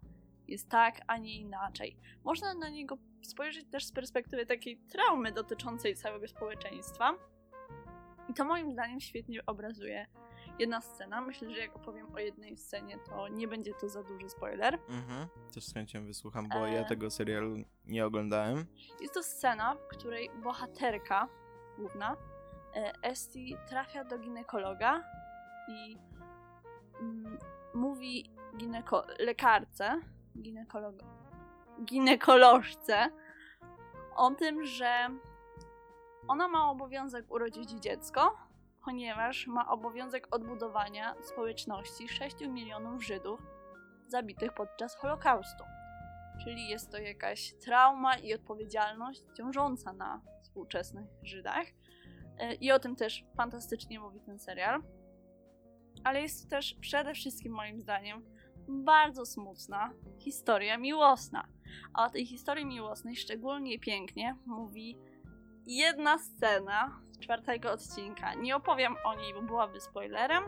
jest 0.48 0.68
tak, 0.68 1.00
a 1.06 1.16
nie 1.16 1.40
inaczej. 1.40 1.96
Można 2.24 2.54
na 2.54 2.68
niego 2.68 2.98
spojrzeć 3.22 3.66
też 3.70 3.84
z 3.84 3.92
perspektywy 3.92 4.46
takiej 4.46 4.76
traumy 4.76 5.32
dotyczącej 5.32 5.94
całego 5.96 6.28
społeczeństwa. 6.28 7.14
I 8.28 8.34
to 8.34 8.44
moim 8.44 8.72
zdaniem 8.72 9.00
świetnie 9.00 9.46
obrazuje 9.46 10.06
jedna 10.58 10.80
scena. 10.80 11.20
Myślę, 11.20 11.50
że 11.50 11.60
jak 11.60 11.76
opowiem 11.76 12.14
o 12.14 12.18
jednej 12.18 12.56
scenie, 12.56 12.98
to 13.06 13.28
nie 13.28 13.48
będzie 13.48 13.72
to 13.80 13.88
za 13.88 14.02
duży 14.02 14.28
spoiler. 14.28 14.78
Mhm. 14.88 15.28
Też 15.54 15.64
z 15.64 15.74
chęcią 15.74 16.06
wysłucham, 16.06 16.48
bo 16.48 16.66
ja 16.66 16.80
E. 16.80 16.84
tego 16.84 17.10
serialu 17.10 17.56
nie 17.86 18.06
oglądałem. 18.06 18.66
Jest 19.00 19.14
to 19.14 19.22
scena, 19.22 19.74
w 19.74 19.86
której 19.86 20.30
bohaterka 20.42 21.28
główna, 21.78 22.16
e, 22.76 22.92
Esti, 23.02 23.56
trafia 23.68 24.04
do 24.04 24.18
ginekologa 24.18 25.04
i 25.68 25.98
mm, 27.00 27.38
mówi 27.74 28.30
gineko- 28.56 29.06
lekarce, 29.18 30.00
ginekologo- 30.36 31.04
ginekolożce 31.84 33.10
o 34.16 34.30
tym, 34.30 34.64
że 34.64 35.08
ona 36.28 36.48
ma 36.48 36.70
obowiązek 36.70 37.30
urodzić 37.30 37.70
dziecko, 37.70 38.36
ponieważ 38.84 39.46
ma 39.46 39.68
obowiązek 39.68 40.34
odbudowania 40.34 41.14
społeczności 41.22 42.08
6 42.08 42.40
milionów 42.40 43.04
Żydów 43.04 43.40
zabitych 44.08 44.52
podczas 44.52 44.96
Holokaustu. 44.96 45.64
Czyli 46.44 46.68
jest 46.68 46.90
to 46.90 46.98
jakaś 46.98 47.54
trauma 47.54 48.16
i 48.16 48.34
odpowiedzialność 48.34 49.22
ciążąca 49.36 49.92
na 49.92 50.20
współczesnych 50.50 51.06
Żydach. 51.22 51.66
E, 52.38 52.54
I 52.54 52.72
o 52.72 52.78
tym 52.78 52.96
też 52.96 53.24
fantastycznie 53.36 54.00
mówi 54.00 54.20
ten 54.20 54.38
serial. 54.38 54.82
Ale 56.04 56.22
jest 56.22 56.44
to 56.44 56.50
też 56.50 56.74
przede 56.80 57.14
wszystkim 57.14 57.52
moim 57.52 57.80
zdaniem 57.80 58.24
bardzo 58.68 59.26
smutna 59.26 59.92
historia 60.18 60.78
miłosna. 60.78 61.48
A 61.94 62.06
o 62.06 62.10
tej 62.10 62.26
historii 62.26 62.66
miłosnej 62.66 63.16
szczególnie 63.16 63.78
pięknie 63.78 64.36
mówi 64.46 64.96
jedna 65.66 66.18
scena 66.18 67.00
z 67.10 67.18
czwartego 67.18 67.72
odcinka. 67.72 68.34
Nie 68.34 68.56
opowiem 68.56 68.94
o 69.04 69.14
niej, 69.14 69.34
bo 69.34 69.42
byłaby 69.42 69.80
spoilerem, 69.80 70.44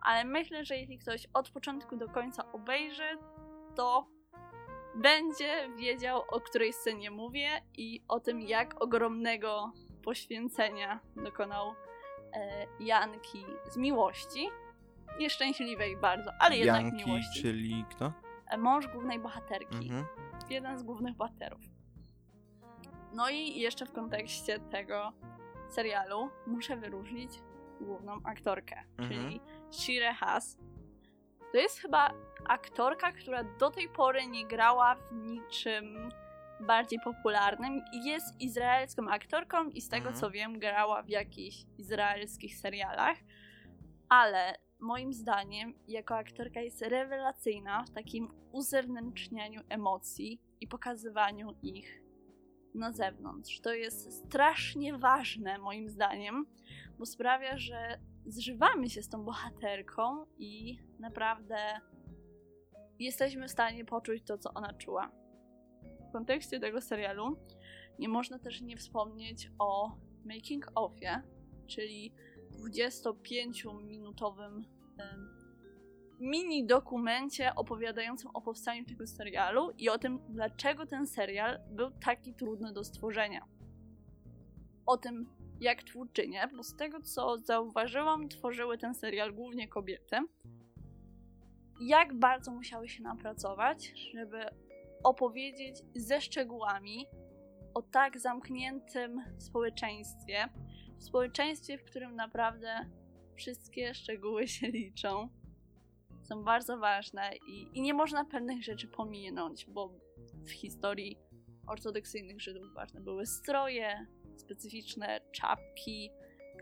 ale 0.00 0.24
myślę, 0.24 0.64
że 0.64 0.76
jeśli 0.76 0.98
ktoś 0.98 1.26
od 1.34 1.50
początku 1.50 1.96
do 1.96 2.08
końca 2.08 2.52
obejrzy, 2.52 3.18
to 3.76 4.06
będzie 4.94 5.68
wiedział, 5.76 6.22
o 6.30 6.40
której 6.40 6.72
scenie 6.72 7.10
mówię 7.10 7.48
i 7.76 8.02
o 8.08 8.20
tym, 8.20 8.40
jak 8.40 8.82
ogromnego 8.82 9.72
poświęcenia 10.04 11.00
dokonał 11.16 11.74
e, 12.32 12.66
Janki 12.80 13.44
z 13.70 13.76
miłości. 13.76 14.48
Nieszczęśliwej 15.18 15.96
bardzo, 15.96 16.30
ale 16.40 16.56
jednak 16.56 16.82
Janki, 16.82 17.04
miłości. 17.06 17.42
czyli 17.42 17.84
kto? 17.90 18.12
E, 18.46 18.58
Mąż 18.58 18.86
głównej 18.88 19.18
bohaterki. 19.18 19.76
Mhm. 19.76 20.04
Jeden 20.50 20.78
z 20.78 20.82
głównych 20.82 21.16
bohaterów. 21.16 21.60
No 23.12 23.30
i 23.30 23.60
jeszcze 23.60 23.86
w 23.86 23.92
kontekście 23.92 24.58
tego 24.58 25.12
serialu 25.68 26.30
muszę 26.46 26.76
wyróżnić 26.76 27.30
główną 27.80 28.20
aktorkę, 28.24 28.76
Mhm. 28.98 29.08
czyli 29.20 29.40
Shire. 29.70 30.14
To 31.52 31.58
jest 31.58 31.78
chyba 31.78 32.14
aktorka, 32.48 33.12
która 33.12 33.44
do 33.44 33.70
tej 33.70 33.88
pory 33.88 34.26
nie 34.26 34.46
grała 34.46 34.94
w 34.94 35.12
niczym 35.12 36.08
bardziej 36.60 36.98
popularnym 37.04 37.82
i 37.92 38.04
jest 38.04 38.40
izraelską 38.40 39.08
aktorką 39.08 39.68
i 39.68 39.80
z 39.80 39.88
tego 39.88 40.08
Mhm. 40.08 40.16
co 40.16 40.30
wiem 40.30 40.58
grała 40.58 41.02
w 41.02 41.08
jakichś 41.08 41.64
izraelskich 41.78 42.56
serialach, 42.56 43.16
ale 44.08 44.54
moim 44.80 45.12
zdaniem 45.12 45.74
jako 45.88 46.16
aktorka 46.16 46.60
jest 46.60 46.82
rewelacyjna 46.82 47.84
w 47.84 47.90
takim 47.90 48.28
uzewnętrznianiu 48.52 49.60
emocji 49.68 50.40
i 50.60 50.68
pokazywaniu 50.68 51.54
ich 51.62 52.02
na 52.74 52.92
zewnątrz. 52.92 53.60
To 53.60 53.74
jest 53.74 54.26
strasznie 54.26 54.98
ważne 54.98 55.58
moim 55.58 55.88
zdaniem, 55.88 56.46
bo 56.98 57.06
sprawia, 57.06 57.58
że 57.58 57.98
zżywamy 58.26 58.90
się 58.90 59.02
z 59.02 59.08
tą 59.08 59.24
bohaterką 59.24 60.26
i 60.38 60.78
naprawdę 60.98 61.80
jesteśmy 62.98 63.48
w 63.48 63.50
stanie 63.50 63.84
poczuć 63.84 64.22
to, 64.22 64.38
co 64.38 64.54
ona 64.54 64.72
czuła. 64.72 65.10
W 66.08 66.12
kontekście 66.12 66.60
tego 66.60 66.80
serialu 66.80 67.36
nie 67.98 68.08
można 68.08 68.38
też 68.38 68.60
nie 68.60 68.76
wspomnieć 68.76 69.50
o 69.58 69.96
making 70.24 70.72
offie, 70.74 71.22
czyli 71.66 72.14
25-minutowym 72.58 74.64
em, 74.98 75.40
mini 76.20 76.66
dokumencie 76.66 77.54
opowiadającym 77.54 78.30
o 78.34 78.40
powstaniu 78.40 78.84
tego 78.84 79.06
serialu 79.06 79.70
i 79.78 79.88
o 79.88 79.98
tym, 79.98 80.20
dlaczego 80.28 80.86
ten 80.86 81.06
serial 81.06 81.60
był 81.70 81.90
taki 81.90 82.34
trudny 82.34 82.72
do 82.72 82.84
stworzenia. 82.84 83.44
O 84.86 84.96
tym, 84.96 85.26
jak 85.60 85.82
twórczynie, 85.82 86.48
bo 86.56 86.62
z 86.62 86.76
tego 86.76 87.00
co 87.00 87.38
zauważyłam, 87.38 88.28
tworzyły 88.28 88.78
ten 88.78 88.94
serial 88.94 89.34
głównie 89.34 89.68
kobiety. 89.68 90.16
Jak 91.80 92.18
bardzo 92.18 92.52
musiały 92.52 92.88
się 92.88 93.02
napracować, 93.02 93.92
żeby 94.12 94.44
opowiedzieć 95.04 95.76
ze 95.94 96.20
szczegółami 96.20 97.06
o 97.74 97.82
tak 97.82 98.20
zamkniętym 98.20 99.24
społeczeństwie, 99.38 100.48
w 100.98 101.04
społeczeństwie, 101.04 101.78
w 101.78 101.84
którym 101.84 102.16
naprawdę 102.16 102.90
wszystkie 103.34 103.94
szczegóły 103.94 104.48
się 104.48 104.66
liczą, 104.66 105.28
są 106.22 106.44
bardzo 106.44 106.78
ważne 106.78 107.30
i, 107.46 107.78
i 107.78 107.82
nie 107.82 107.94
można 107.94 108.24
pewnych 108.24 108.64
rzeczy 108.64 108.88
pominąć, 108.88 109.66
bo 109.66 109.94
w 110.44 110.50
historii 110.50 111.18
ortodoksyjnych 111.66 112.40
Żydów 112.40 112.74
ważne 112.74 113.00
były 113.00 113.26
stroje, 113.26 114.06
specyficzne 114.40 115.20
czapki, 115.32 116.10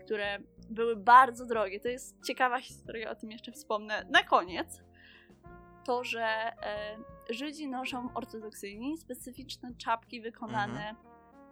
które 0.05 0.39
były 0.69 0.95
bardzo 0.95 1.45
drogie. 1.45 1.79
To 1.79 1.87
jest 1.87 2.15
ciekawa 2.25 2.59
historia, 2.61 3.11
o 3.11 3.15
tym 3.15 3.31
jeszcze 3.31 3.51
wspomnę 3.51 4.05
na 4.09 4.23
koniec. 4.23 4.81
To, 5.85 6.03
że 6.03 6.21
e, 6.63 6.97
Żydzi 7.29 7.67
noszą 7.67 8.13
ortodoksyjni 8.13 8.97
specyficzne 8.97 9.75
czapki 9.77 10.21
wykonane 10.21 10.95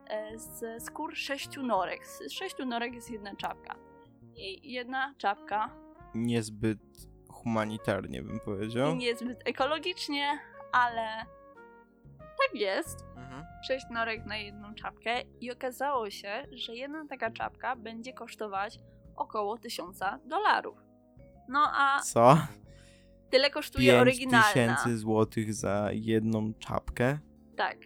e, 0.10 0.38
ze 0.40 0.80
skór 0.80 1.16
sześciu 1.16 1.64
norek. 1.64 2.08
Z 2.08 2.32
sześciu 2.32 2.66
norek 2.66 2.94
jest 2.94 3.12
jedna 3.12 3.36
czapka. 3.36 3.76
I 4.36 4.72
jedna 4.72 5.14
czapka 5.18 5.70
Niezbyt 6.16 6.80
humanitarnie 7.30 8.22
bym 8.24 8.40
powiedział. 8.40 8.96
niezbyt 8.96 9.40
ekologicznie, 9.46 10.40
ale 10.72 11.26
tak 12.20 12.54
jest. 12.62 13.06
Sześć 13.68 13.86
norek 13.92 14.26
na 14.26 14.38
jedną 14.38 14.74
czapkę 14.74 15.22
i 15.42 15.52
okazało 15.52 16.10
się, 16.10 16.48
że 16.52 16.76
jedna 16.76 17.06
taka 17.10 17.32
czapka 17.32 17.76
będzie 17.76 18.14
kosztować 18.14 18.80
około 19.16 19.58
tysiąca 19.58 20.20
dolarów. 20.26 20.78
No 21.50 21.72
a 21.74 22.00
Co? 22.02 22.38
tyle 23.30 23.50
kosztuje 23.50 23.92
5 23.92 24.02
oryginalna. 24.02 24.48
tysięcy 24.48 24.98
złotych 24.98 25.54
za 25.54 25.90
jedną 25.92 26.54
czapkę? 26.54 27.20
Tak. 27.58 27.78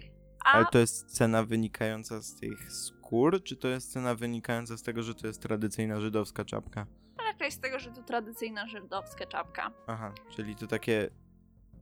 A 0.45 0.51
Ale 0.51 0.65
to 0.71 0.79
jest 0.79 1.17
cena 1.17 1.43
wynikająca 1.43 2.21
z 2.21 2.35
tych 2.35 2.71
skór, 2.71 3.43
czy 3.43 3.55
to 3.57 3.67
jest 3.67 3.93
cena 3.93 4.15
wynikająca 4.15 4.77
z 4.77 4.83
tego, 4.83 5.03
że 5.03 5.15
to 5.15 5.27
jest 5.27 5.41
tradycyjna 5.41 5.99
żydowska 6.01 6.45
czapka? 6.45 6.85
raczej 7.27 7.51
z 7.51 7.59
tego, 7.59 7.79
że 7.79 7.91
to 7.91 8.03
tradycyjna 8.03 8.67
żydowska 8.67 9.25
czapka. 9.25 9.71
Aha, 9.87 10.13
czyli 10.35 10.55
to 10.55 10.67
takie 10.67 11.09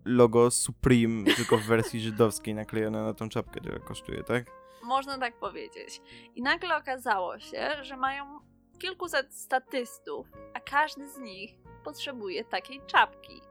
logo 0.06 0.52
Supreme, 0.52 1.24
tylko 1.36 1.58
w 1.58 1.66
wersji 1.66 2.00
żydowskiej 2.00 2.56
naklejone 2.56 3.04
na 3.04 3.14
tą 3.14 3.30
czapkę, 3.30 3.62
tyle 3.62 3.80
kosztuje, 3.80 4.24
tak? 4.24 4.46
Można 4.84 5.18
tak 5.18 5.40
powiedzieć. 5.40 6.02
I 6.36 6.42
nagle 6.42 6.78
okazało 6.78 7.40
się, 7.40 7.70
że 7.82 7.98
mają 7.98 8.40
kilkuset 8.80 9.36
statystów, 9.36 10.28
a 10.54 10.60
każdy 10.60 11.10
z 11.10 11.18
nich 11.18 11.56
potrzebuje 11.84 12.46
takiej 12.46 12.82
czapki. 12.88 13.42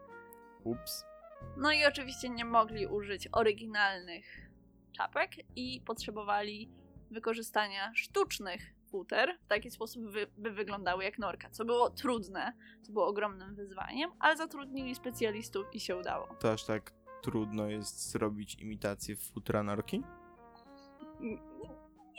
Ups. 0.65 1.05
No 1.57 1.73
i 1.73 1.85
oczywiście 1.85 2.29
nie 2.29 2.45
mogli 2.45 2.87
użyć 2.87 3.29
oryginalnych 3.33 4.51
czapek 4.93 5.31
i 5.57 5.83
potrzebowali 5.87 6.71
wykorzystania 7.11 7.93
sztucznych 7.95 8.78
futer 8.90 9.38
w 9.42 9.46
taki 9.46 9.70
sposób, 9.70 10.12
by, 10.12 10.27
by 10.38 10.51
wyglądały 10.51 11.05
jak 11.05 11.18
norka, 11.18 11.51
co 11.51 11.64
było 11.64 11.90
trudne, 11.90 12.53
co 12.83 12.92
było 12.92 13.07
ogromnym 13.07 13.55
wyzwaniem, 13.55 14.11
ale 14.18 14.37
zatrudnili 14.37 14.94
specjalistów 14.94 15.66
i 15.74 15.81
się 15.81 15.96
udało. 15.96 16.27
To 16.40 16.53
aż 16.53 16.64
tak 16.64 16.92
trudno 17.22 17.66
jest 17.66 18.11
zrobić 18.11 18.55
imitację 18.55 19.16
futra 19.16 19.62
norki? 19.62 20.03
N- 21.20 21.38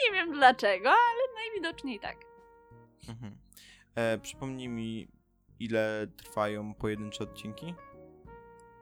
Nie 0.05 0.13
wiem 0.13 0.31
dlaczego, 0.33 0.89
ale 0.89 1.33
najwidoczniej 1.35 1.99
tak. 1.99 2.17
Mhm. 3.09 3.37
E, 3.95 4.17
przypomnij 4.17 4.69
mi, 4.69 5.07
ile 5.59 6.07
trwają 6.17 6.73
pojedyncze 6.73 7.23
odcinki? 7.23 7.73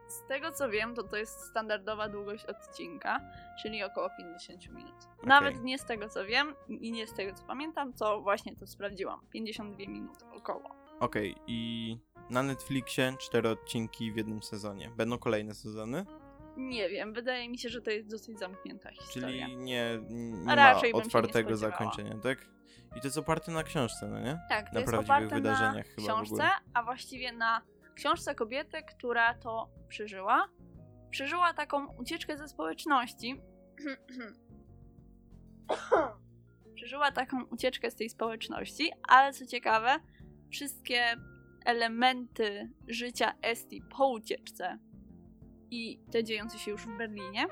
Z 0.08 0.26
tego 0.28 0.52
co 0.52 0.68
wiem, 0.68 0.94
to 0.94 1.02
to 1.02 1.16
jest 1.16 1.40
standardowa 1.40 2.08
długość 2.08 2.44
odcinka, 2.44 3.20
czyli 3.62 3.84
około 3.84 4.10
50 4.18 4.68
minut. 4.68 4.94
Nawet 5.22 5.62
nie 5.62 5.78
z 5.78 5.84
tego 5.84 6.08
co 6.08 6.24
wiem 6.24 6.54
i 6.68 6.92
nie 6.92 7.06
z 7.06 7.14
tego 7.14 7.34
co 7.34 7.44
pamiętam, 7.44 7.94
co 7.94 8.20
właśnie 8.20 8.56
to 8.56 8.66
sprawdziłam. 8.66 9.20
52 9.30 9.78
minuty 9.78 10.24
około. 10.36 10.70
Okej, 11.00 11.36
i 11.46 11.98
na 12.30 12.42
Netflixie 12.42 13.12
cztery 13.18 13.48
odcinki 13.48 14.12
w 14.12 14.16
jednym 14.16 14.42
sezonie. 14.42 14.90
Będą 14.96 15.18
kolejne 15.18 15.54
sezony? 15.54 16.06
Nie 16.56 16.88
wiem, 16.88 17.12
wydaje 17.12 17.48
mi 17.48 17.58
się, 17.58 17.68
że 17.68 17.82
to 17.82 17.90
jest 17.90 18.10
dosyć 18.10 18.38
zamknięta 18.38 18.90
historia. 18.90 19.46
Czyli 19.46 19.56
nie, 19.56 19.64
nie 19.64 20.00
A 20.42 20.44
ma 20.44 20.54
raczej 20.54 20.92
nie 20.94 21.00
otwartego 21.02 21.56
zakończenia, 21.56 22.18
tak? 22.22 22.38
I 22.96 23.00
to 23.00 23.06
jest 23.06 23.18
oparte 23.18 23.52
na 23.52 23.62
książce, 23.62 24.08
no 24.08 24.20
nie? 24.20 24.38
Tak, 24.48 24.68
to 24.68 24.74
na 24.74 24.80
jest 24.80 24.94
oparte 24.94 25.34
wydarzeniach 25.34 25.74
na 25.74 25.82
chyba 25.82 26.02
książce, 26.02 26.48
a 26.74 26.82
właściwie 26.82 27.32
na 27.32 27.62
książce 27.98 28.34
kobiety, 28.34 28.82
która 28.82 29.34
to 29.34 29.68
przeżyła. 29.88 30.48
Przeżyła 31.10 31.54
taką 31.54 31.96
ucieczkę 31.96 32.38
ze 32.38 32.48
społeczności. 32.48 33.40
przeżyła 36.74 37.12
taką 37.12 37.44
ucieczkę 37.44 37.90
z 37.90 37.96
tej 37.96 38.10
społeczności, 38.10 38.92
ale 39.08 39.32
co 39.32 39.46
ciekawe, 39.46 40.00
wszystkie 40.50 41.16
elementy 41.64 42.70
życia 42.88 43.32
Esti 43.42 43.82
po 43.96 44.08
ucieczce 44.08 44.78
i 45.70 46.00
te 46.12 46.24
dziejące 46.24 46.58
się 46.58 46.70
już 46.70 46.82
w 46.82 46.98
Berlinie 46.98 47.46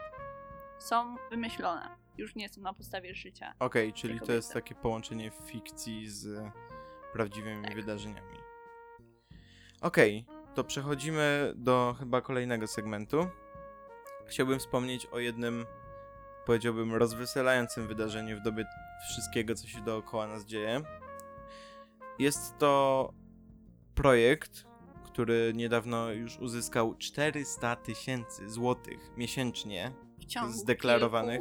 są 0.79 1.17
wymyślone. 1.31 1.89
Już 2.19 2.35
nie 2.35 2.49
są 2.49 2.61
na 2.61 2.75
podstawie 2.75 3.15
życia. 3.15 3.55
Okej, 3.59 3.93
czyli 3.93 4.21
to 4.21 4.33
jest 4.33 4.53
takie 4.53 4.75
połączenie 4.75 5.31
fikcji 5.31 6.09
z 6.09 6.51
prawdziwymi 7.13 7.65
Tak. 7.65 7.75
wydarzeniami. 7.75 8.37
Okej, 9.81 10.27
to 10.57 10.65
przechodzimy 10.65 11.53
do 11.57 11.97
chyba 11.99 12.21
kolejnego 12.21 12.67
segmentu. 12.67 13.27
Chciałbym 14.27 14.59
wspomnieć 14.59 15.07
o 15.07 15.19
jednym, 15.19 15.67
powiedziałbym, 16.47 16.95
rozweselającym 16.95 17.87
wydarzeniu 17.87 18.37
w 18.37 18.43
dobie 18.43 18.65
wszystkiego, 19.11 19.55
co 19.55 19.67
się 19.69 19.81
dookoła 19.81 20.27
nas 20.27 20.45
dzieje. 20.45 20.83
Jest 22.19 22.59
to 22.59 23.13
projekt, 23.95 24.65
który 25.05 25.53
niedawno 25.55 26.11
już 26.11 26.39
uzyskał 26.39 26.95
400 26.95 27.77
tysięcy 27.77 28.51
złotych 28.51 29.11
miesięcznie 29.17 29.93
Zdeklarowanych. 30.51 31.41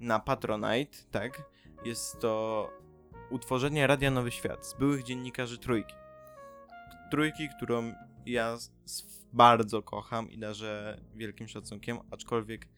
na 0.00 0.20
Patronite, 0.20 0.98
tak? 1.10 1.42
Jest 1.84 2.20
to 2.20 2.70
utworzenie 3.30 3.86
Radia 3.86 4.10
Nowy 4.10 4.30
Świat 4.30 4.66
z 4.66 4.74
byłych 4.74 5.02
dziennikarzy 5.02 5.58
Trójki. 5.58 5.94
Trójki, 7.10 7.48
którą 7.56 7.92
ja 8.26 8.58
bardzo 9.32 9.82
kocham 9.82 10.30
i 10.30 10.38
darzę 10.38 11.00
wielkim 11.14 11.48
szacunkiem, 11.48 11.98
aczkolwiek 12.10 12.68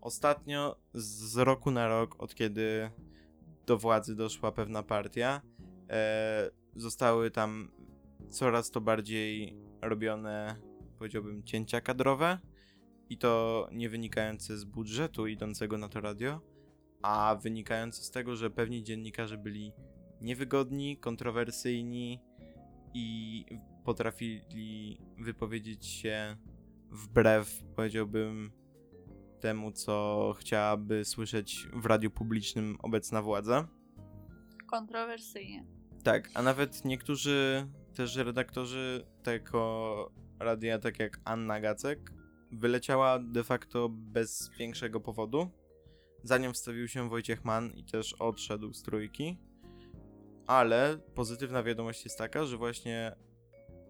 ostatnio 0.00 0.76
z 0.94 1.36
roku 1.36 1.70
na 1.70 1.88
rok, 1.88 2.16
od 2.18 2.34
kiedy 2.34 2.90
do 3.66 3.78
władzy 3.78 4.16
doszła 4.16 4.52
pewna 4.52 4.82
partia, 4.82 5.40
e, 5.90 6.50
zostały 6.76 7.30
tam 7.30 7.70
coraz 8.30 8.70
to 8.70 8.80
bardziej 8.80 9.56
robione, 9.82 10.56
powiedziałbym, 10.98 11.42
cięcia 11.42 11.80
kadrowe 11.80 12.38
i 13.08 13.18
to 13.18 13.68
nie 13.72 13.90
wynikające 13.90 14.58
z 14.58 14.64
budżetu 14.64 15.26
idącego 15.26 15.78
na 15.78 15.88
to 15.88 16.00
radio, 16.00 16.40
a 17.02 17.36
wynikające 17.42 18.02
z 18.02 18.10
tego, 18.10 18.36
że 18.36 18.50
pewni 18.50 18.82
dziennikarze 18.82 19.38
byli 19.38 19.72
niewygodni, 20.20 20.96
kontrowersyjni 20.96 22.20
i 22.94 23.44
potrafili 23.84 25.00
wypowiedzieć 25.18 25.86
się 25.86 26.36
wbrew, 26.90 27.62
powiedziałbym, 27.76 28.52
temu, 29.40 29.72
co 29.72 30.34
chciałaby 30.38 31.04
słyszeć 31.04 31.68
w 31.72 31.86
radiu 31.86 32.10
publicznym 32.10 32.76
obecna 32.82 33.22
władza. 33.22 33.68
Kontrowersyjnie. 34.66 35.66
Tak, 36.04 36.30
a 36.34 36.42
nawet 36.42 36.84
niektórzy 36.84 37.66
też 37.94 38.16
redaktorzy 38.16 39.06
tego 39.22 40.12
radia, 40.38 40.78
tak 40.78 40.98
jak 40.98 41.20
Anna 41.24 41.60
Gacek, 41.60 42.12
wyleciała 42.52 43.18
de 43.18 43.44
facto 43.44 43.88
bez 43.88 44.50
większego 44.58 45.00
powodu. 45.00 45.50
Za 46.22 46.38
nią 46.38 46.52
wstawił 46.52 46.88
się 46.88 47.08
Wojciech 47.08 47.44
Mann 47.44 47.70
i 47.70 47.84
też 47.84 48.14
odszedł 48.14 48.72
z 48.72 48.82
trójki. 48.82 49.38
Ale 50.46 50.98
pozytywna 51.14 51.62
wiadomość 51.62 52.04
jest 52.04 52.18
taka, 52.18 52.44
że 52.44 52.56
właśnie 52.56 53.16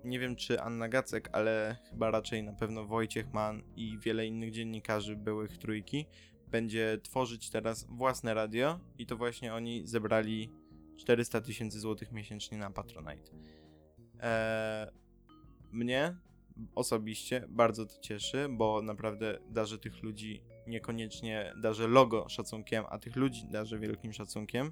nie 0.05 0.19
wiem 0.19 0.37
czy 0.37 0.61
Anna 0.61 0.89
Gacek, 0.89 1.29
ale 1.33 1.77
chyba 1.91 2.11
raczej 2.11 2.43
na 2.43 2.53
pewno 2.53 2.85
Wojciech 2.85 3.33
Mann 3.33 3.63
i 3.77 3.99
wiele 3.99 4.27
innych 4.27 4.51
dziennikarzy 4.51 5.17
byłych 5.17 5.59
trójki 5.59 6.07
będzie 6.51 6.99
tworzyć 7.03 7.51
teraz 7.51 7.85
własne 7.85 8.35
radio 8.35 8.81
i 8.99 9.07
to 9.07 9.17
właśnie 9.17 9.55
oni 9.55 9.87
zebrali 9.87 10.51
400 10.97 11.41
tysięcy 11.41 11.81
złotych 11.81 12.13
miesięcznie 12.13 12.59
na 12.59 12.71
Patronite. 12.71 13.31
Eee, 14.21 14.87
mnie 15.73 16.17
osobiście 16.75 17.45
bardzo 17.49 17.87
to 17.87 18.01
cieszy, 18.01 18.47
bo 18.51 18.83
naprawdę 18.83 19.39
darzę 19.51 19.79
tych 19.79 20.03
ludzi 20.03 20.43
niekoniecznie 20.67 21.53
darzę 21.57 21.89
logo 21.89 22.29
szacunkiem, 22.29 22.85
a 22.89 22.99
tych 22.99 23.17
ludzi 23.17 23.47
darzę 23.51 23.79
wielkim 23.79 24.13
szacunkiem 24.13 24.71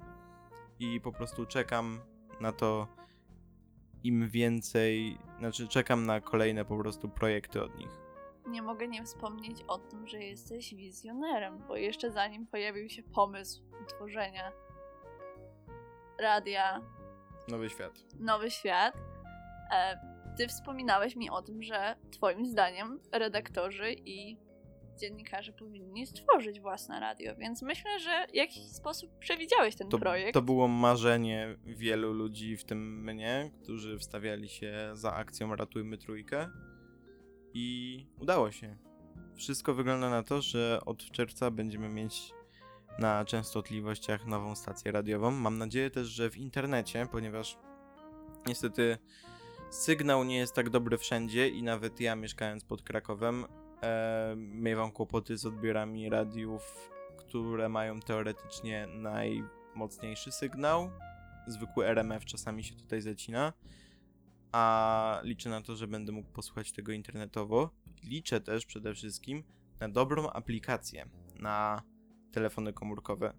i 0.79 1.01
po 1.01 1.11
prostu 1.11 1.45
czekam 1.45 1.99
na 2.41 2.51
to 2.51 2.87
im 4.03 4.29
więcej, 4.29 5.17
znaczy 5.39 5.67
czekam 5.67 6.05
na 6.05 6.21
kolejne 6.21 6.65
po 6.65 6.77
prostu 6.77 7.09
projekty 7.09 7.63
od 7.63 7.77
nich. 7.77 7.89
Nie 8.47 8.61
mogę 8.61 8.87
nie 8.87 9.03
wspomnieć 9.03 9.63
o 9.67 9.77
tym, 9.77 10.07
że 10.07 10.19
jesteś 10.19 10.75
wizjonerem, 10.75 11.63
bo 11.67 11.75
jeszcze 11.75 12.11
zanim 12.11 12.47
pojawił 12.47 12.89
się 12.89 13.03
pomysł 13.03 13.61
utworzenia 13.83 14.51
radia 16.19 16.81
Nowy 17.47 17.69
świat. 17.69 17.93
Nowy 18.19 18.51
Świat, 18.51 18.93
e, 19.71 19.99
ty 20.37 20.47
wspominałeś 20.47 21.15
mi 21.15 21.29
o 21.29 21.41
tym, 21.41 21.63
że 21.63 21.95
twoim 22.11 22.45
zdaniem 22.45 22.99
redaktorzy 23.11 23.93
i 23.93 24.37
dziennikarze 24.99 25.53
powinni 25.53 26.07
stworzyć 26.07 26.59
własne 26.59 26.99
radio, 26.99 27.35
więc 27.35 27.61
myślę, 27.61 27.99
że 27.99 28.27
w 28.31 28.35
jakiś 28.35 28.63
sposób 28.63 29.19
przewidziałeś 29.19 29.75
ten 29.75 29.89
To, 29.89 29.99
projekt. 29.99 30.33
to 30.33 30.41
było 30.41 30.67
marzenie 30.67 31.57
wielu 31.65 32.13
ludzi, 32.13 32.57
w 32.57 32.63
tym 32.63 33.03
mnie, 33.03 33.51
którzy 33.63 33.97
wstawiali 33.99 34.49
się 34.49 34.89
za 34.93 35.13
akcją 35.13 35.55
Ratujmy 35.55 35.97
Trójkę. 35.97 36.49
I 37.53 38.05
udało 38.19 38.51
się. 38.51 38.77
Wszystko 39.35 39.73
wygląda 39.73 40.09
na 40.09 40.23
to, 40.23 40.41
że 40.41 40.79
od 40.85 41.11
czerwca 41.11 41.51
będziemy 41.51 41.89
mieć 41.89 42.33
na 42.99 43.25
częstotliwościach 43.25 44.25
nową 44.25 44.55
stację 44.55 44.91
radiową. 44.91 45.31
Mam 45.31 45.57
nadzieję 45.57 45.89
też, 45.89 46.07
że 46.07 46.29
w 46.29 46.37
internecie, 46.37 47.07
ponieważ 47.11 47.57
niestety 48.47 48.97
sygnał 49.69 50.23
nie 50.23 50.37
jest 50.37 50.53
tak 50.55 50.69
dobry 50.69 50.97
wszędzie 50.97 51.49
i 51.49 51.63
nawet 51.63 51.99
ja 51.99 52.15
mieszkając 52.15 52.63
pod 52.65 52.83
Krakowem 52.83 53.45
e, 53.83 54.35
miewam 54.37 54.91
kłopoty 54.91 55.37
z 55.37 55.45
odbiorami 55.45 56.09
radiów, 56.09 56.91
które 57.17 57.69
mają 57.69 57.99
teoretycznie 57.99 58.87
najmocniejszy 58.87 60.31
sygnał. 60.31 60.89
Zwykły 61.47 61.87
RMF 61.87 62.25
czasami 62.25 62.63
się 62.63 62.75
tutaj 62.75 63.01
zacina, 63.01 63.53
a 64.51 65.21
liczę 65.23 65.49
na 65.49 65.61
to, 65.61 65.75
że 65.75 65.87
będę 65.87 66.11
mógł 66.11 66.29
posłuchać 66.29 66.71
tego 66.71 66.91
internetowo. 66.91 67.69
Liczę 68.03 68.41
też 68.41 68.65
przede 68.65 68.93
wszystkim 68.93 69.43
na 69.79 69.89
dobrą 69.89 70.29
aplikację 70.29 71.05
na 71.39 71.81
telefony 72.31 72.73
komórkowe. 72.73 73.33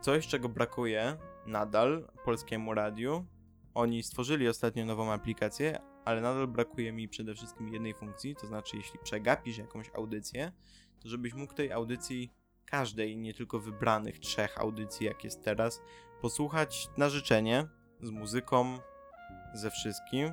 Coś, 0.00 0.26
czego 0.26 0.48
brakuje 0.48 1.16
nadal 1.46 2.08
polskiemu 2.24 2.74
radiu. 2.74 3.26
Oni 3.74 4.02
stworzyli 4.02 4.48
ostatnio 4.48 4.84
nową 4.84 5.12
aplikację, 5.12 5.78
ale 6.04 6.20
nadal 6.20 6.48
brakuje 6.48 6.92
mi 6.92 7.08
przede 7.08 7.34
wszystkim 7.34 7.68
jednej 7.68 7.94
funkcji, 7.94 8.36
to 8.36 8.46
znaczy 8.46 8.76
jeśli 8.76 8.98
przegapisz 8.98 9.58
jakąś 9.58 9.90
audycję, 9.94 10.52
to 11.00 11.08
żebyś 11.08 11.34
mógł 11.34 11.54
tej 11.54 11.72
audycji 11.72 12.32
każdej, 12.64 13.16
nie 13.16 13.34
tylko 13.34 13.60
wybranych 13.60 14.18
trzech 14.18 14.58
audycji, 14.58 15.06
jak 15.06 15.24
jest 15.24 15.44
teraz, 15.44 15.82
posłuchać 16.20 16.88
na 16.96 17.08
życzenie, 17.08 17.66
z 18.00 18.10
muzyką, 18.10 18.78
ze 19.54 19.70
wszystkim. 19.70 20.30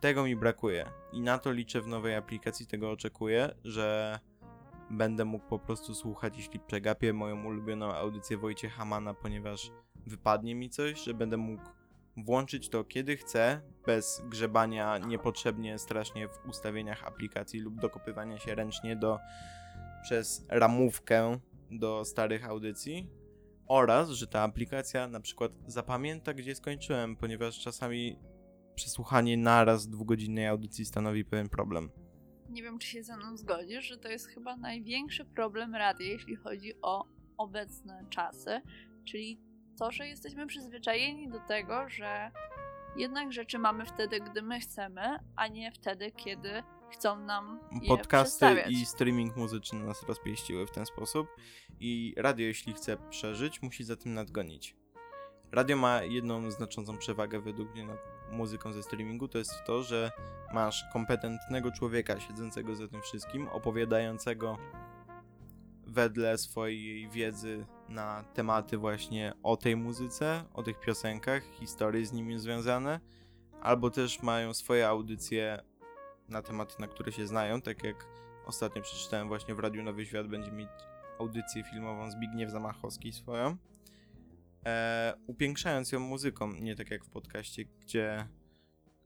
Tego 0.00 0.24
mi 0.24 0.36
brakuje 0.36 0.90
i 1.12 1.20
na 1.20 1.38
to 1.38 1.52
liczę 1.52 1.80
w 1.80 1.86
nowej 1.86 2.14
aplikacji, 2.14 2.66
tego 2.66 2.90
oczekuję, 2.90 3.54
że 3.64 4.18
będę 4.90 5.24
mógł 5.24 5.48
po 5.48 5.58
prostu 5.58 5.94
słuchać, 5.94 6.36
jeśli 6.36 6.60
przegapię 6.60 7.12
moją 7.12 7.44
ulubioną 7.44 7.94
audycję 7.94 8.36
Wojciecha 8.36 8.84
Mana, 8.84 9.14
ponieważ 9.14 9.70
wypadnie 10.06 10.54
mi 10.54 10.70
coś, 10.70 11.04
że 11.04 11.14
będę 11.14 11.36
mógł 11.36 11.62
włączyć 12.24 12.68
to 12.68 12.84
kiedy 12.84 13.16
chcę, 13.16 13.60
bez 13.86 14.22
grzebania 14.28 14.98
niepotrzebnie 14.98 15.78
strasznie 15.78 16.28
w 16.28 16.48
ustawieniach 16.48 17.04
aplikacji 17.04 17.60
lub 17.60 17.80
dokopywania 17.80 18.38
się 18.38 18.54
ręcznie 18.54 18.96
do 18.96 19.18
przez 20.02 20.46
ramówkę 20.48 21.40
do 21.70 22.04
starych 22.04 22.46
audycji. 22.48 23.08
Oraz, 23.66 24.10
że 24.10 24.26
ta 24.26 24.42
aplikacja 24.42 25.08
na 25.08 25.20
przykład 25.20 25.52
zapamięta, 25.66 26.34
gdzie 26.34 26.54
skończyłem, 26.54 27.16
ponieważ 27.16 27.60
czasami 27.60 28.18
przesłuchanie 28.74 29.36
naraz 29.36 29.88
dwugodzinnej 29.88 30.46
audycji 30.46 30.84
stanowi 30.84 31.24
pewien 31.24 31.48
problem. 31.48 31.90
Nie 32.48 32.62
wiem, 32.62 32.78
czy 32.78 32.88
się 32.88 33.02
ze 33.02 33.16
mną 33.16 33.36
zgodzisz, 33.36 33.84
że 33.84 33.98
to 33.98 34.08
jest 34.08 34.26
chyba 34.26 34.56
największy 34.56 35.24
problem 35.24 35.74
radia, 35.74 36.06
jeśli 36.06 36.36
chodzi 36.36 36.72
o 36.82 37.04
obecne 37.38 38.06
czasy, 38.10 38.60
czyli 39.04 39.40
to, 39.78 39.92
że 39.92 40.08
jesteśmy 40.08 40.46
przyzwyczajeni 40.46 41.28
do 41.28 41.40
tego, 41.40 41.88
że 41.88 42.30
jednak 42.96 43.32
rzeczy 43.32 43.58
mamy 43.58 43.86
wtedy, 43.86 44.20
gdy 44.20 44.42
my 44.42 44.60
chcemy, 44.60 45.18
a 45.36 45.48
nie 45.48 45.72
wtedy, 45.72 46.12
kiedy 46.12 46.62
chcą 46.90 47.18
nam 47.18 47.60
je 47.82 47.88
Podcasty 47.88 48.46
i 48.68 48.86
streaming 48.86 49.36
muzyczny 49.36 49.84
nas 49.84 50.02
rozpieściły 50.02 50.66
w 50.66 50.70
ten 50.70 50.86
sposób 50.86 51.28
i 51.80 52.14
radio, 52.16 52.46
jeśli 52.46 52.72
chce 52.72 52.96
przeżyć, 53.10 53.62
musi 53.62 53.84
za 53.84 53.96
tym 53.96 54.14
nadgonić. 54.14 54.76
Radio 55.52 55.76
ma 55.76 56.02
jedną 56.02 56.50
znaczącą 56.50 56.98
przewagę 56.98 57.40
według 57.40 57.74
mnie 57.74 57.84
nad 57.84 57.98
muzyką 58.30 58.72
ze 58.72 58.82
streamingu, 58.82 59.28
to 59.28 59.38
jest 59.38 59.64
to, 59.66 59.82
że 59.82 60.10
masz 60.52 60.84
kompetentnego 60.92 61.72
człowieka 61.72 62.20
siedzącego 62.20 62.76
za 62.76 62.88
tym 62.88 63.02
wszystkim, 63.02 63.48
opowiadającego 63.48 64.58
wedle 65.86 66.38
swojej 66.38 67.08
wiedzy 67.08 67.66
na 67.88 68.24
tematy 68.34 68.78
właśnie 68.78 69.32
o 69.42 69.56
tej 69.56 69.76
muzyce, 69.76 70.44
o 70.54 70.62
tych 70.62 70.80
piosenkach, 70.80 71.42
historie 71.44 72.06
z 72.06 72.12
nimi 72.12 72.38
związane, 72.38 73.00
albo 73.60 73.90
też 73.90 74.22
mają 74.22 74.54
swoje 74.54 74.88
audycje 74.88 75.62
na 76.28 76.42
tematy, 76.42 76.74
na 76.78 76.86
które 76.86 77.12
się 77.12 77.26
znają, 77.26 77.60
tak 77.60 77.84
jak 77.84 78.06
ostatnio 78.46 78.82
przeczytałem 78.82 79.28
właśnie 79.28 79.54
w 79.54 79.58
Radiu 79.58 79.82
Nowy 79.82 80.06
Świat 80.06 80.28
będzie 80.28 80.52
mieć 80.52 80.68
audycję 81.18 81.64
filmową 81.64 82.10
Zbigniew 82.10 82.50
Zamachowski 82.50 83.12
swoją, 83.12 83.56
e, 84.66 85.14
upiększając 85.26 85.92
ją 85.92 86.00
muzyką, 86.00 86.52
nie 86.52 86.76
tak 86.76 86.90
jak 86.90 87.04
w 87.04 87.10
podcaście, 87.10 87.64
gdzie 87.64 88.28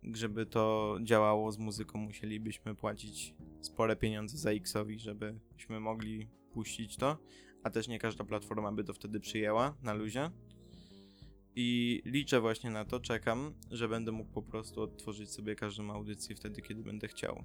żeby 0.03 0.47
to 0.47 0.97
działało 1.03 1.53
z 1.53 1.59
muzyką 1.59 1.99
musielibyśmy 1.99 2.75
płacić 2.75 3.35
spore 3.61 3.97
pieniądze 3.97 4.39
za 4.39 4.51
X-owi, 4.51 4.99
żebyśmy 4.99 5.81
mogli 5.81 6.29
puścić 6.53 6.97
to, 6.97 7.19
a 7.63 7.71
też 7.71 7.89
nie 7.89 7.99
każda 7.99 8.25
platforma 8.25 8.73
by 8.73 8.85
to 8.85 8.95
wtedy 8.95 9.21
przyjęła 9.21 9.75
na 9.83 9.95
luzie. 9.95 10.31
I 11.57 12.03
liczę 12.05 12.41
właśnie 12.41 12.71
na 12.71 12.85
to, 12.85 13.01
czekam, 13.01 13.55
że 13.71 13.89
będę 13.89 14.13
mógł 14.13 14.33
po 14.33 14.43
prostu 14.43 14.83
odtworzyć 14.83 15.31
sobie 15.31 15.55
każdą 15.55 15.91
audycję 15.91 16.37
wtedy, 16.37 16.63
kiedy 16.63 16.83
będę 16.83 17.09
chciał. 17.09 17.45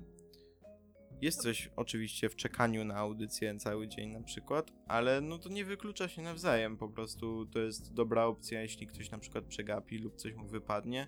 Jest 1.21 1.41
coś 1.41 1.69
oczywiście 1.75 2.29
w 2.29 2.35
czekaniu 2.35 2.85
na 2.85 2.95
audycję 2.95 3.57
cały 3.57 3.87
dzień 3.87 4.09
na 4.09 4.21
przykład, 4.21 4.71
ale 4.87 5.21
no 5.21 5.37
to 5.37 5.49
nie 5.49 5.65
wyklucza 5.65 6.07
się 6.07 6.21
nawzajem, 6.21 6.77
po 6.77 6.89
prostu 6.89 7.45
to 7.45 7.59
jest 7.59 7.93
dobra 7.93 8.25
opcja, 8.25 8.61
jeśli 8.61 8.87
ktoś 8.87 9.11
na 9.11 9.17
przykład 9.17 9.45
przegapi 9.45 9.97
lub 9.97 10.15
coś 10.15 10.33
mu 10.33 10.47
wypadnie, 10.47 11.07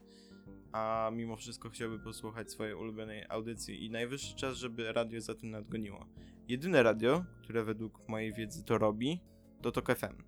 a 0.72 1.12
mimo 1.14 1.36
wszystko 1.36 1.70
chciałby 1.70 2.00
posłuchać 2.00 2.52
swojej 2.52 2.76
ulubionej 2.76 3.26
audycji 3.30 3.86
i 3.86 3.90
najwyższy 3.90 4.36
czas, 4.36 4.58
żeby 4.58 4.94
radio 4.94 5.22
za 5.22 5.36
tym 5.36 5.50
nadgoniło. 5.52 6.06
Jedyne 6.48 6.84
radio, 6.84 7.26
które 7.44 7.64
według 7.64 8.08
mojej 8.08 8.34
wiedzy 8.34 8.64
to 8.64 8.78
robi, 8.78 9.20
to 9.62 9.72
TOK 9.72 9.96
FM, 9.96 10.24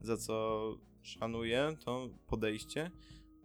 za 0.00 0.16
co 0.16 0.60
szanuję 1.02 1.76
to 1.84 2.08
podejście. 2.26 2.90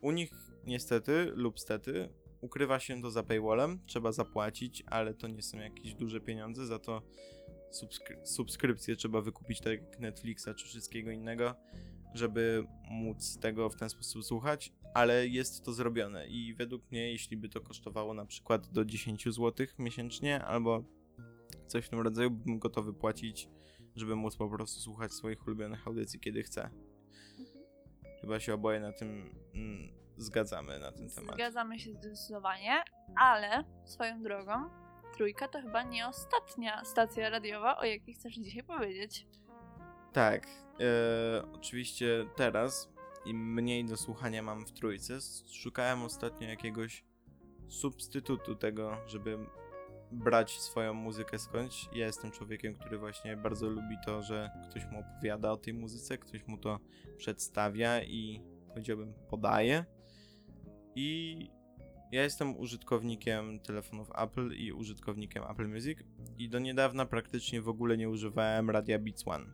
U 0.01 0.11
nich 0.11 0.31
niestety 0.65 1.31
lub 1.35 1.59
stety 1.59 2.09
ukrywa 2.41 2.79
się 2.79 3.01
to 3.01 3.11
za 3.11 3.23
paywallem, 3.23 3.79
trzeba 3.85 4.11
zapłacić, 4.11 4.83
ale 4.87 5.13
to 5.13 5.27
nie 5.27 5.41
są 5.41 5.57
jakieś 5.57 5.93
duże 5.93 6.19
pieniądze, 6.19 6.65
za 6.65 6.79
to 6.79 7.01
subskry- 7.81 8.25
subskrypcję 8.25 8.95
trzeba 8.95 9.21
wykupić 9.21 9.61
tak 9.61 9.81
jak 9.81 9.99
Netflixa 9.99 10.47
czy 10.57 10.65
wszystkiego 10.65 11.11
innego, 11.11 11.55
żeby 12.13 12.63
móc 12.89 13.37
tego 13.39 13.69
w 13.69 13.75
ten 13.75 13.89
sposób 13.89 14.23
słuchać, 14.23 14.73
ale 14.95 15.27
jest 15.27 15.65
to 15.65 15.73
zrobione 15.73 16.27
i 16.27 16.53
według 16.53 16.91
mnie, 16.91 17.11
jeśli 17.11 17.37
by 17.37 17.49
to 17.49 17.61
kosztowało 17.61 18.13
na 18.13 18.25
przykład 18.25 18.67
do 18.67 18.85
10 18.85 19.23
zł 19.25 19.67
miesięcznie 19.79 20.45
albo 20.45 20.83
coś 21.67 21.85
w 21.85 21.89
tym 21.89 21.99
rodzaju, 21.99 22.31
bym 22.31 22.59
gotowy 22.59 22.93
płacić, 22.93 23.49
żeby 23.95 24.15
móc 24.15 24.35
po 24.35 24.49
prostu 24.49 24.81
słuchać 24.81 25.13
swoich 25.13 25.47
ulubionych 25.47 25.87
audycji, 25.87 26.19
kiedy 26.19 26.43
chcę. 26.43 26.69
Chyba 28.21 28.39
się 28.39 28.53
oboje 28.53 28.79
na 28.79 28.91
tym 28.91 29.35
mm, 29.53 29.89
zgadzamy 30.17 30.79
na 30.79 30.91
ten 30.91 31.09
temat. 31.09 31.35
Zgadzamy 31.35 31.79
się 31.79 31.93
zdecydowanie, 31.93 32.83
ale 33.15 33.63
swoją 33.85 34.23
drogą, 34.23 34.53
trójka 35.17 35.47
to 35.47 35.61
chyba 35.61 35.83
nie 35.83 36.07
ostatnia 36.07 36.83
stacja 36.83 37.29
radiowa, 37.29 37.77
o 37.77 37.85
jakiej 37.85 38.13
chcesz 38.13 38.35
dzisiaj 38.35 38.63
powiedzieć. 38.63 39.27
Tak, 40.13 40.47
e, 40.79 41.51
oczywiście 41.53 42.25
teraz 42.35 42.94
im 43.25 43.53
mniej 43.53 43.85
do 43.85 43.97
słuchania 43.97 44.43
mam 44.43 44.65
w 44.65 44.71
trójce, 44.71 45.17
szukałem 45.51 46.03
ostatnio 46.03 46.47
jakiegoś 46.47 47.03
substytutu 47.67 48.55
tego, 48.55 48.97
żeby 49.07 49.37
brać 50.11 50.59
swoją 50.59 50.93
muzykę 50.93 51.39
skądś. 51.39 51.89
Ja 51.93 52.05
jestem 52.05 52.31
człowiekiem, 52.31 52.75
który 52.75 52.97
właśnie 52.97 53.37
bardzo 53.37 53.69
lubi 53.69 53.95
to, 54.05 54.21
że 54.21 54.49
ktoś 54.69 54.85
mu 54.85 54.99
opowiada 54.99 55.51
o 55.51 55.57
tej 55.57 55.73
muzyce, 55.73 56.17
ktoś 56.17 56.47
mu 56.47 56.57
to 56.57 56.79
przedstawia 57.17 58.03
i 58.03 58.41
powiedziałbym 58.67 59.13
podaje. 59.29 59.85
I 60.95 61.37
ja 62.11 62.23
jestem 62.23 62.57
użytkownikiem 62.57 63.59
telefonów 63.59 64.09
Apple 64.17 64.51
i 64.51 64.71
użytkownikiem 64.71 65.43
Apple 65.43 65.67
Music 65.67 65.99
i 66.37 66.49
do 66.49 66.59
niedawna 66.59 67.05
praktycznie 67.05 67.61
w 67.61 67.69
ogóle 67.69 67.97
nie 67.97 68.09
używałem 68.09 68.69
radia 68.69 68.99
Beats 68.99 69.27
One. 69.27 69.45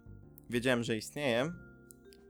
Wiedziałem, 0.50 0.84
że 0.84 0.98
istnieje 0.98 1.54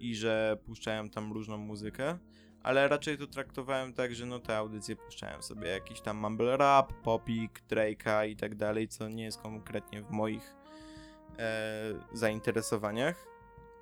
i 0.02 0.16
że 0.16 0.58
puszczają 0.66 1.10
tam 1.10 1.34
różną 1.34 1.58
muzykę, 1.58 2.18
ale 2.64 2.88
raczej 2.88 3.18
to 3.18 3.28
traktowałem 3.28 3.94
tak, 3.94 4.16
że 4.16 4.26
no 4.26 4.40
te 4.40 4.58
audycje 4.58 4.96
puszczałem 4.96 5.44
sobie 5.44 5.68
jakiś 5.68 6.02
tam 6.02 6.18
mumble 6.18 6.58
rap, 6.58 6.94
popik, 7.04 7.62
Drake'a 7.70 8.30
i 8.30 8.36
tak 8.36 8.56
dalej, 8.56 8.88
co 8.88 9.10
nie 9.10 9.24
jest 9.24 9.42
konkretnie 9.42 10.02
w 10.02 10.10
moich 10.10 10.56
e, 11.40 11.94
zainteresowaniach, 12.14 13.28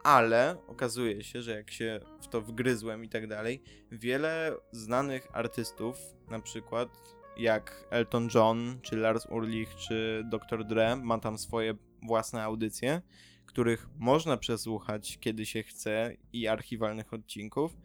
ale 0.04 0.58
okazuje 0.68 1.24
się, 1.24 1.42
że 1.42 1.52
jak 1.52 1.72
się 1.72 2.00
w 2.22 2.28
to 2.28 2.42
wgryzłem 2.42 3.04
i 3.04 3.10
tak 3.10 3.28
dalej, 3.28 3.62
wiele 3.92 4.56
znanych 4.72 5.28
artystów, 5.34 5.98
na 6.30 6.40
przykład 6.40 6.90
jak 7.38 7.88
Elton 7.90 8.30
John, 8.36 8.80
czy 8.82 8.98
Lars 8.98 9.26
Ulrich, 9.26 9.76
czy 9.76 10.24
Dr. 10.30 10.66
Dre, 10.66 10.96
ma 10.96 11.20
tam 11.20 11.38
swoje 11.38 11.74
własne 12.04 12.44
audycje, 12.44 13.02
których 13.50 13.88
można 13.98 14.38
przesłuchać 14.38 15.18
kiedy 15.20 15.46
się 15.46 15.64
chce 15.64 16.16
i 16.34 16.48
archiwalnych 16.48 17.14
odcinków. 17.14 17.78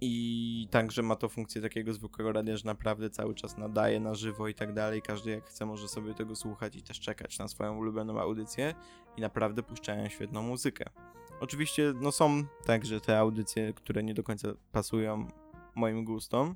I 0.00 0.68
także 0.70 1.02
ma 1.02 1.16
to 1.16 1.28
funkcję 1.28 1.62
takiego 1.62 1.92
zwykłego 1.92 2.32
radia, 2.32 2.56
że 2.56 2.66
naprawdę 2.66 3.10
cały 3.10 3.34
czas 3.34 3.58
nadaje 3.58 4.00
na 4.00 4.14
żywo 4.14 4.48
i 4.48 4.54
tak 4.54 4.72
dalej. 4.72 5.02
Każdy 5.02 5.30
jak 5.30 5.44
chce 5.44 5.66
może 5.66 5.88
sobie 5.88 6.14
tego 6.14 6.36
słuchać 6.36 6.76
i 6.76 6.82
też 6.82 7.00
czekać 7.00 7.38
na 7.38 7.48
swoją 7.48 7.76
ulubioną 7.76 8.20
audycję 8.20 8.74
i 9.16 9.20
naprawdę 9.20 9.62
puszczają 9.62 10.08
świetną 10.08 10.42
muzykę. 10.42 10.84
Oczywiście 11.40 11.92
no 12.00 12.12
są 12.12 12.44
także 12.64 13.00
te 13.00 13.18
audycje, 13.18 13.72
które 13.72 14.02
nie 14.02 14.14
do 14.14 14.22
końca 14.22 14.48
pasują 14.72 15.28
moim 15.74 16.04
gustom, 16.04 16.54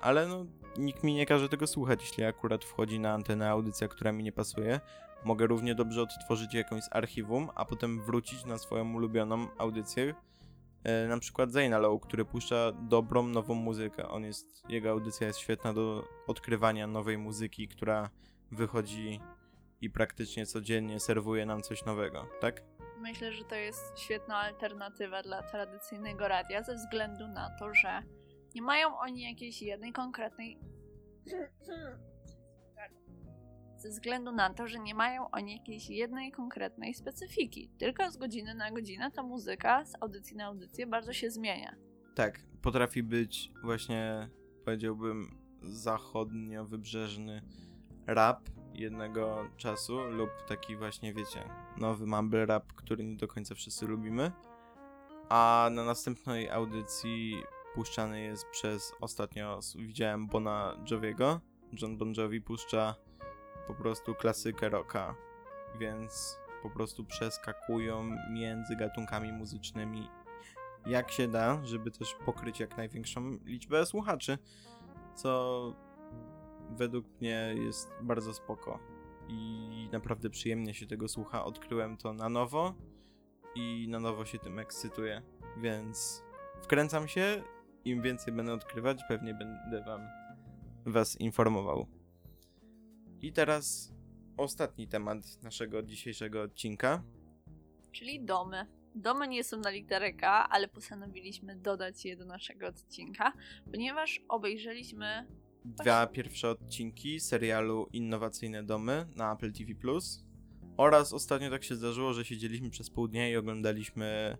ale 0.00 0.28
no 0.28 0.46
nikt 0.78 1.04
mi 1.04 1.14
nie 1.14 1.26
każe 1.26 1.48
tego 1.48 1.66
słuchać, 1.66 2.00
jeśli 2.00 2.24
akurat 2.24 2.64
wchodzi 2.64 3.00
na 3.00 3.12
antenę 3.12 3.50
audycja, 3.50 3.88
która 3.88 4.12
mi 4.12 4.24
nie 4.24 4.32
pasuje. 4.32 4.80
Mogę 5.24 5.46
równie 5.46 5.74
dobrze 5.74 6.02
odtworzyć 6.02 6.54
jakąś 6.54 6.82
z 6.82 6.88
archiwum, 6.92 7.48
a 7.54 7.64
potem 7.64 8.02
wrócić 8.02 8.44
na 8.44 8.58
swoją 8.58 8.94
ulubioną 8.94 9.48
audycję, 9.58 10.14
e, 10.84 11.08
na 11.08 11.18
przykład 11.18 11.52
Zayna 11.52 11.78
Low, 11.78 12.02
który 12.02 12.24
puszcza 12.24 12.72
dobrą, 12.72 13.22
nową 13.22 13.54
muzykę. 13.54 14.08
On 14.08 14.24
jest, 14.24 14.62
jego 14.68 14.90
audycja 14.90 15.26
jest 15.26 15.38
świetna 15.38 15.72
do 15.72 16.04
odkrywania 16.26 16.86
nowej 16.86 17.18
muzyki, 17.18 17.68
która 17.68 18.10
wychodzi 18.52 19.20
i 19.80 19.90
praktycznie 19.90 20.46
codziennie 20.46 21.00
serwuje 21.00 21.46
nam 21.46 21.62
coś 21.62 21.84
nowego, 21.84 22.26
tak? 22.40 22.62
Myślę, 23.00 23.32
że 23.32 23.44
to 23.44 23.54
jest 23.54 23.98
świetna 23.98 24.36
alternatywa 24.36 25.22
dla 25.22 25.42
tradycyjnego 25.42 26.28
radia, 26.28 26.62
ze 26.62 26.74
względu 26.74 27.28
na 27.28 27.50
to, 27.58 27.74
że 27.74 28.02
nie 28.54 28.62
mają 28.62 28.98
oni 28.98 29.22
jakiejś 29.22 29.62
jednej 29.62 29.92
konkretnej. 29.92 30.58
Ze 33.84 33.90
względu 33.90 34.32
na 34.32 34.54
to, 34.54 34.66
że 34.66 34.78
nie 34.78 34.94
mają 34.94 35.30
oni 35.30 35.52
jakiejś 35.52 35.90
jednej 35.90 36.32
konkretnej 36.32 36.94
specyfiki. 36.94 37.70
Tylko 37.78 38.10
z 38.10 38.16
godziny 38.16 38.54
na 38.54 38.70
godzinę 38.70 39.10
ta 39.10 39.22
muzyka 39.22 39.84
z 39.84 39.92
audycji 40.00 40.36
na 40.36 40.44
audycję 40.44 40.86
bardzo 40.86 41.12
się 41.12 41.30
zmienia. 41.30 41.76
Tak, 42.14 42.40
potrafi 42.62 43.02
być 43.02 43.52
właśnie, 43.62 44.28
powiedziałbym, 44.64 45.38
zachodnio-wybrzeżny 45.62 47.42
rap 48.06 48.48
jednego 48.74 49.48
czasu 49.56 50.04
lub 50.04 50.30
taki 50.48 50.76
właśnie, 50.76 51.14
wiecie, 51.14 51.48
nowy 51.76 52.06
mumble 52.06 52.46
rap, 52.46 52.72
który 52.72 53.04
nie 53.04 53.16
do 53.16 53.28
końca 53.28 53.54
wszyscy 53.54 53.86
lubimy. 53.86 54.32
A 55.28 55.68
na 55.72 55.84
następnej 55.84 56.50
audycji 56.50 57.42
puszczany 57.74 58.20
jest 58.20 58.46
przez, 58.50 58.92
ostatnio 59.00 59.60
widziałem 59.76 60.26
Bona 60.26 60.76
Joviego. 60.90 61.40
John 61.82 61.98
Bon 61.98 62.14
Jovi 62.16 62.40
puszcza 62.40 62.94
po 63.66 63.74
prostu 63.74 64.14
klasykę 64.14 64.68
rocka, 64.68 65.14
więc 65.80 66.38
po 66.62 66.70
prostu 66.70 67.04
przeskakują 67.04 68.16
między 68.30 68.76
gatunkami 68.76 69.32
muzycznymi 69.32 70.08
jak 70.86 71.10
się 71.10 71.28
da, 71.28 71.64
żeby 71.64 71.90
też 71.90 72.14
pokryć 72.26 72.60
jak 72.60 72.76
największą 72.76 73.38
liczbę 73.44 73.86
słuchaczy, 73.86 74.38
co 75.14 75.72
według 76.70 77.06
mnie 77.20 77.54
jest 77.56 77.90
bardzo 78.02 78.34
spoko 78.34 78.78
i 79.28 79.88
naprawdę 79.92 80.30
przyjemnie 80.30 80.74
się 80.74 80.86
tego 80.86 81.08
słucha. 81.08 81.44
Odkryłem 81.44 81.96
to 81.96 82.12
na 82.12 82.28
nowo 82.28 82.74
i 83.54 83.86
na 83.88 84.00
nowo 84.00 84.24
się 84.24 84.38
tym 84.38 84.58
ekscytuję, 84.58 85.22
więc 85.56 86.24
wkręcam 86.62 87.08
się. 87.08 87.42
Im 87.84 88.02
więcej 88.02 88.34
będę 88.34 88.52
odkrywać, 88.52 89.02
pewnie 89.08 89.34
będę 89.34 89.84
wam 89.86 90.00
was 90.86 91.20
informował. 91.20 91.86
I 93.22 93.32
teraz 93.32 93.92
ostatni 94.36 94.88
temat 94.88 95.42
naszego 95.42 95.82
dzisiejszego 95.82 96.42
odcinka. 96.42 97.02
Czyli 97.92 98.24
domy. 98.24 98.66
Domy 98.94 99.28
nie 99.28 99.44
są 99.44 99.56
na 99.56 99.70
literę 99.70 100.12
K, 100.12 100.48
ale 100.50 100.68
postanowiliśmy 100.68 101.56
dodać 101.56 102.04
je 102.04 102.16
do 102.16 102.24
naszego 102.24 102.66
odcinka, 102.66 103.32
ponieważ 103.72 104.20
obejrzeliśmy 104.28 105.26
dwa 105.64 106.06
pierwsze 106.06 106.50
odcinki 106.50 107.20
serialu 107.20 107.88
Innowacyjne 107.92 108.62
Domy 108.62 109.06
na 109.16 109.32
Apple 109.32 109.52
TV+. 109.52 109.74
Oraz 110.76 111.12
ostatnio 111.12 111.50
tak 111.50 111.64
się 111.64 111.74
zdarzyło, 111.74 112.12
że 112.12 112.24
siedzieliśmy 112.24 112.70
przez 112.70 112.90
pół 112.90 113.08
dnia 113.08 113.28
i 113.30 113.36
oglądaliśmy, 113.36 114.38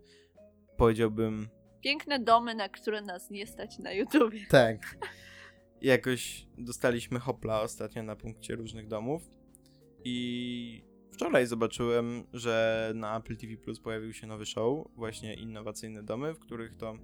powiedziałbym... 0.77 1.49
piękne 1.81 2.19
domy, 2.19 2.55
na 2.55 2.69
które 2.69 3.03
nas 3.03 3.31
nie 3.31 3.47
stać 3.47 3.79
na 3.79 3.93
YouTubie. 3.93 4.47
Tak. 4.51 4.97
Jakoś 5.85 6.47
dostaliśmy 6.59 7.19
hopla 7.19 7.61
ostatnio 7.61 8.03
na 8.03 8.17
punkcie 8.17 8.57
różnych 8.57 8.89
domów. 8.89 9.31
I 10.05 10.85
wczoraj 11.13 11.47
zobaczyłem, 11.47 12.25
że 12.33 12.93
na 12.95 13.19
Apple 13.19 13.37
TV 13.37 13.57
Plus 13.57 13.81
pojawił 13.81 14.13
się 14.13 14.27
nowy 14.27 14.47
show, 14.47 14.87
właśnie 14.97 15.35
Innowacyjne 15.35 16.03
Domy, 16.03 16.35
w 16.35 16.39
których 16.39 16.77
to 16.77 16.95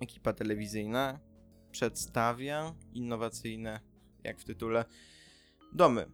ekipa 0.00 0.32
telewizyjna 0.32 1.20
przedstawia 1.70 2.74
innowacyjne, 2.92 3.80
jak 4.24 4.40
w 4.40 4.44
tytule, 4.44 4.84
domy. 5.72 6.06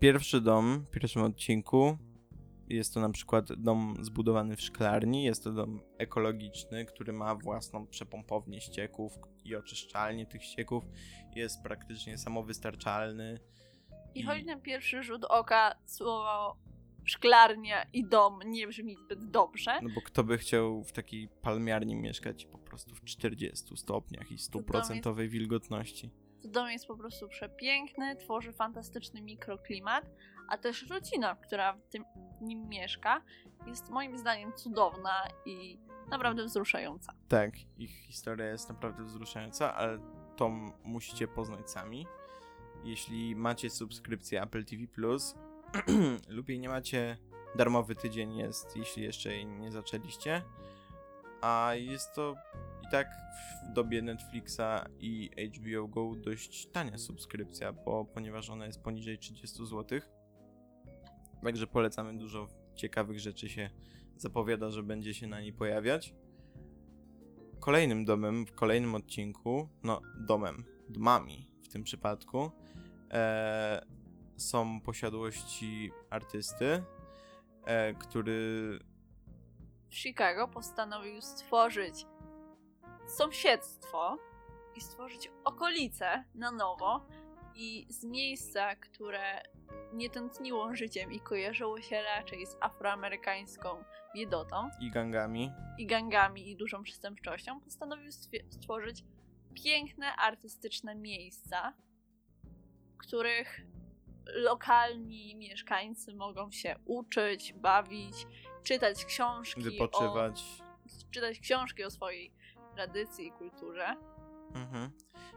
Pierwszy 0.00 0.40
dom 0.40 0.84
w 0.86 0.90
pierwszym 0.90 1.22
odcinku 1.22 1.98
jest 2.68 2.94
to 2.94 3.00
na 3.00 3.10
przykład 3.10 3.52
dom 3.52 3.96
zbudowany 4.00 4.56
w 4.56 4.60
szklarni, 4.60 5.24
jest 5.24 5.44
to 5.44 5.52
dom 5.52 5.80
ekologiczny, 5.98 6.84
który 6.84 7.12
ma 7.12 7.34
własną 7.34 7.86
przepompownię 7.86 8.60
ścieków 8.60 9.18
i 9.44 9.56
oczyszczalnię 9.56 10.26
tych 10.26 10.44
ścieków, 10.44 10.84
jest 11.34 11.62
praktycznie 11.62 12.18
samowystarczalny. 12.18 13.40
I 14.14 14.22
choć 14.22 14.44
na 14.44 14.56
pierwszy 14.60 15.02
rzut 15.02 15.24
oka 15.24 15.74
słowo 15.86 16.56
szklarnia 17.04 17.86
i 17.92 18.04
dom 18.08 18.40
nie 18.46 18.66
brzmi 18.66 18.96
zbyt 18.96 19.30
dobrze, 19.30 19.80
No 19.82 19.88
bo 19.94 20.00
kto 20.00 20.24
by 20.24 20.38
chciał 20.38 20.84
w 20.84 20.92
takiej 20.92 21.28
palmiarni 21.42 21.96
mieszkać 21.96 22.46
po 22.46 22.58
prostu 22.58 22.94
w 22.94 23.04
40 23.04 23.76
stopniach 23.76 24.32
i 24.32 24.38
stuprocentowej 24.38 25.28
wilgotności. 25.28 26.10
to 26.42 26.48
dom 26.48 26.70
jest 26.70 26.86
po 26.86 26.96
prostu 26.96 27.28
przepiękny, 27.28 28.16
tworzy 28.16 28.52
fantastyczny 28.52 29.22
mikroklimat, 29.22 30.10
a 30.48 30.58
też 30.58 30.88
rodzina, 30.90 31.36
która 31.36 31.72
w 31.72 31.88
tym 31.88 32.04
nim 32.40 32.68
mieszka, 32.68 33.22
jest 33.66 33.90
moim 33.90 34.18
zdaniem 34.18 34.52
cudowna 34.52 35.28
i 35.46 35.78
naprawdę 36.10 36.44
wzruszająca. 36.44 37.12
Tak, 37.28 37.50
ich 37.78 37.90
historia 37.90 38.46
jest 38.46 38.68
naprawdę 38.68 39.04
wzruszająca, 39.04 39.74
ale 39.74 39.98
to 40.36 40.48
musicie 40.84 41.28
poznać 41.28 41.70
sami. 41.70 42.06
Jeśli 42.84 43.36
macie 43.36 43.70
subskrypcję 43.70 44.42
Apple 44.42 44.64
TV 44.64 44.82
lub 46.28 46.48
jej 46.48 46.60
nie 46.60 46.68
macie, 46.68 47.16
darmowy 47.56 47.94
tydzień 47.94 48.36
jest, 48.36 48.76
jeśli 48.76 49.02
jeszcze 49.02 49.32
jej 49.32 49.46
nie 49.46 49.72
zaczęliście. 49.72 50.42
A 51.40 51.70
jest 51.74 52.14
to 52.14 52.34
i 52.82 52.90
tak 52.90 53.06
w 53.70 53.72
dobie 53.72 54.02
Netflixa 54.02 54.86
i 54.98 55.30
HBO 55.54 55.88
Go 55.88 56.12
dość 56.16 56.66
tania 56.66 56.98
subskrypcja, 56.98 57.72
bo 57.72 58.04
ponieważ 58.04 58.50
ona 58.50 58.66
jest 58.66 58.82
poniżej 58.82 59.18
30 59.18 59.66
zł. 59.66 60.00
Także 61.46 61.66
polecamy 61.66 62.18
dużo 62.18 62.48
ciekawych 62.74 63.20
rzeczy 63.20 63.48
się 63.48 63.70
zapowiada, 64.16 64.70
że 64.70 64.82
będzie 64.82 65.14
się 65.14 65.26
na 65.26 65.40
niej 65.40 65.52
pojawiać. 65.52 66.14
Kolejnym 67.60 68.04
domem 68.04 68.46
w 68.46 68.52
kolejnym 68.52 68.94
odcinku, 68.94 69.68
no 69.82 70.00
domem, 70.14 70.64
domami 70.88 71.50
w 71.62 71.68
tym 71.68 71.82
przypadku, 71.82 72.50
e, 73.10 73.86
są 74.36 74.80
posiadłości 74.80 75.90
artysty, 76.10 76.82
e, 77.64 77.94
który 77.94 78.78
W 79.88 79.94
Chicago 79.94 80.48
postanowił 80.48 81.20
stworzyć 81.20 82.06
sąsiedztwo 83.06 84.18
i 84.76 84.80
stworzyć 84.80 85.30
okolice 85.44 86.24
na 86.34 86.50
nowo 86.52 87.06
i 87.54 87.86
z 87.90 88.04
miejsca, 88.04 88.76
które 88.76 89.42
nie 89.92 90.10
tętniło 90.10 90.76
życiem 90.76 91.12
i 91.12 91.20
kojarzyło 91.20 91.80
się 91.80 92.02
raczej 92.02 92.46
z 92.46 92.56
afroamerykańską 92.60 93.84
biedotą 94.14 94.70
i 94.80 94.90
gangami, 94.90 95.50
i 95.78 95.86
gangami 95.86 96.50
i 96.50 96.56
dużą 96.56 96.82
przestępczością, 96.82 97.60
postanowił 97.60 98.12
stworzyć 98.50 99.04
piękne, 99.64 100.16
artystyczne 100.16 100.94
miejsca, 100.94 101.72
w 102.94 102.96
których 102.96 103.60
lokalni 104.26 105.36
mieszkańcy 105.36 106.14
mogą 106.14 106.50
się 106.50 106.76
uczyć, 106.84 107.52
bawić, 107.52 108.26
czytać 108.62 109.04
książki 109.04 109.62
wypoczywać. 109.62 110.44
o 110.62 111.10
czytać 111.10 111.40
książki 111.40 111.84
o 111.84 111.90
swojej 111.90 112.32
tradycji 112.74 113.26
i 113.26 113.32
kulturze. 113.32 113.96
Mhm. 114.54 114.90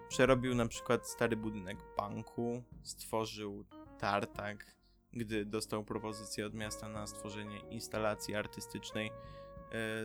Przerobił 0.10 0.56
na 0.56 0.68
przykład 0.68 1.08
stary 1.08 1.38
budynek 1.38 1.78
banku, 1.98 2.64
stworzył 2.84 3.66
tartak, 4.00 4.76
gdy 5.14 5.46
dostał 5.46 5.84
propozycję 5.84 6.46
od 6.46 6.54
miasta 6.54 6.90
na 6.90 7.08
stworzenie 7.08 7.60
instalacji 7.60 8.36
artystycznej 8.36 9.08
e, 9.08 9.12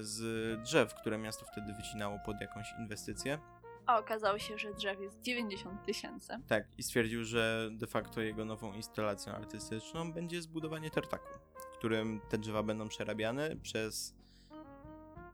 z 0.01 0.23
drzew, 0.63 0.95
które 0.95 1.19
miasto 1.19 1.47
wtedy 1.53 1.73
wycinało 1.73 2.19
pod 2.27 2.41
jakąś 2.41 2.67
inwestycję. 2.79 3.39
A 3.87 3.99
okazało 3.99 4.39
się, 4.39 4.59
że 4.59 4.75
drzew 4.75 5.01
jest 5.01 5.21
90 5.21 5.85
tysięcy. 5.87 6.33
Tak, 6.49 6.79
i 6.79 6.83
stwierdził, 6.83 7.25
że 7.25 7.69
de 7.73 7.87
facto 7.87 8.21
jego 8.21 8.45
nową 8.45 8.73
instalacją 8.73 9.33
artystyczną 9.33 10.13
będzie 10.13 10.43
zbudowanie 10.43 10.91
tartaku, 10.91 11.29
w 11.55 11.67
którym 11.79 12.21
te 12.29 12.39
drzewa 12.39 12.63
będą 12.63 12.89
przerabiane 12.89 13.57
przez 13.57 14.15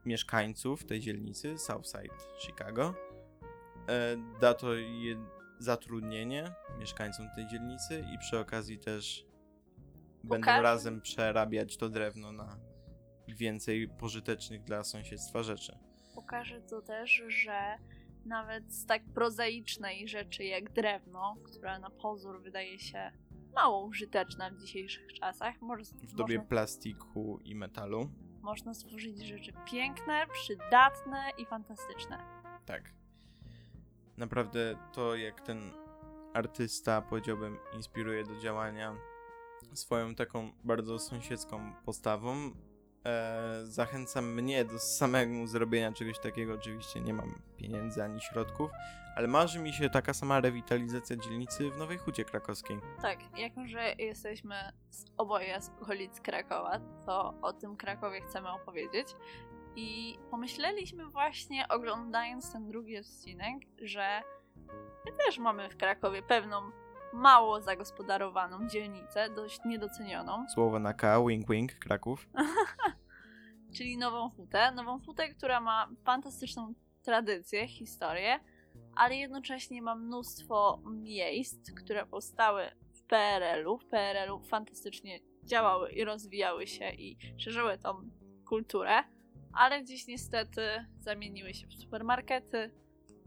mieszkańców 0.07 0.85
tej 0.85 1.01
dzielnicy, 1.01 1.59
Southside 1.59 2.15
Chicago. 2.39 2.95
E, 3.89 4.17
da 4.41 4.55
to 4.55 4.75
zatrudnienie 5.61 6.53
mieszkańcom 6.79 7.29
tej 7.35 7.47
dzielnicy 7.47 8.05
i 8.15 8.19
przy 8.19 8.39
okazji 8.39 8.79
też 8.79 9.27
będą 10.25 10.47
razem 10.47 11.01
przerabiać 11.01 11.77
to 11.77 11.89
drewno 11.89 12.33
na 12.33 12.57
więcej 13.29 13.89
pożytecznych 13.89 14.65
dla 14.65 14.85
sąsiedztwa 14.85 15.43
rzeczy. 15.43 15.79
Pokaże 16.15 16.61
to 16.61 16.83
też, 16.83 17.23
że 17.29 17.79
nawet 18.25 18.75
z 18.75 18.87
tak 18.87 19.03
prozaicznej 19.15 20.09
rzeczy 20.09 20.45
jak 20.45 20.73
drewno, 20.73 21.37
która 21.45 21.79
na 21.79 21.91
pozór 21.91 22.43
wydaje 22.43 22.79
się 22.79 23.13
mało 23.55 23.85
użyteczna 23.85 24.51
w 24.51 24.57
dzisiejszych 24.57 25.13
czasach, 25.13 25.61
może, 25.61 25.85
W 25.85 26.15
dobie 26.15 26.37
można, 26.37 26.49
plastiku 26.49 27.41
i 27.45 27.55
metalu. 27.55 28.11
można 28.43 28.75
stworzyć 28.75 29.27
rzeczy 29.27 29.53
piękne, 29.71 30.27
przydatne 30.33 31.23
i 31.39 31.47
fantastyczne. 31.47 32.19
Tak. 32.67 33.00
Naprawdę 34.21 34.77
to, 34.93 35.17
jak 35.17 35.41
ten 35.41 35.73
artysta, 36.35 37.03
powiedziałbym, 37.03 37.59
inspiruje 37.77 38.25
do 38.25 38.41
działania 38.41 38.97
swoją 39.73 40.15
taką 40.15 40.53
bardzo 40.65 40.99
sąsiedzką 40.99 41.73
postawą, 41.85 42.51
e, 43.07 43.61
zachęca 43.65 44.23
mnie 44.23 44.65
do 44.65 44.79
samego 44.79 45.47
zrobienia 45.47 45.93
czegoś 45.93 46.19
takiego. 46.19 46.55
Oczywiście 46.55 47.01
nie 47.01 47.15
mam 47.15 47.43
pieniędzy 47.57 48.05
ani 48.05 48.21
środków, 48.21 48.71
ale 49.17 49.29
marzy 49.29 49.59
mi 49.59 49.73
się 49.73 49.91
taka 49.91 50.15
sama 50.15 50.41
rewitalizacja 50.41 51.17
dzielnicy 51.17 51.71
w 51.71 51.77
Nowej 51.77 51.99
Hucie 51.99 52.25
Krakowskiej. 52.25 52.81
Tak, 53.03 53.19
jako 53.39 53.67
że 53.67 53.95
jesteśmy 53.99 54.55
z, 54.91 55.05
oboje 55.17 55.63
z 55.63 55.69
okolic 55.69 56.21
Krakowa, 56.21 56.81
to 57.07 57.35
o 57.43 57.53
tym 57.53 57.77
Krakowie 57.77 58.21
chcemy 58.21 58.51
opowiedzieć. 58.51 59.17
I 59.81 60.19
pomyśleliśmy 60.31 61.07
właśnie, 61.07 61.69
oglądając 61.69 62.53
ten 62.53 62.69
drugi 62.69 62.99
odcinek, 62.99 63.57
że 63.83 64.23
my 65.07 65.13
też 65.27 65.39
mamy 65.39 65.71
w 65.71 65.77
Krakowie 65.77 66.23
pewną 66.23 66.71
mało 67.13 67.61
zagospodarowaną 67.61 68.69
dzielnicę, 68.69 69.31
dość 69.31 69.61
niedocenioną, 69.65 70.49
Słowo 70.55 70.79
na 70.79 70.95
K, 70.95 71.25
wink 71.27 71.51
wink, 71.51 71.75
Kraków. 71.75 72.29
czyli 73.77 73.99
Nową 73.99 74.31
Hutę. 74.31 74.73
Nową 74.73 75.01
Hutę, 75.01 75.29
która 75.29 75.61
ma 75.61 75.89
fantastyczną 76.05 76.75
tradycję, 77.03 77.69
historię, 77.69 78.41
ale 78.95 79.17
jednocześnie 79.17 79.83
ma 79.83 79.95
mnóstwo 79.95 80.81
miejsc, 80.85 81.73
które 81.73 82.07
powstały 82.07 82.63
w 82.95 83.03
PRL-u. 83.03 83.79
W 83.79 83.87
PRL-u 83.87 84.41
fantastycznie 84.41 85.21
działały 85.45 85.93
i 85.93 86.05
rozwijały 86.05 86.67
się 86.67 86.91
i 86.91 87.17
szerzyły 87.39 87.79
tą 87.79 88.11
kulturę, 88.45 89.05
ale 89.53 89.83
gdzieś 89.83 90.07
niestety 90.07 90.61
zamieniły 90.99 91.55
się 91.55 91.67
w 91.67 91.75
supermarkety 91.75 92.71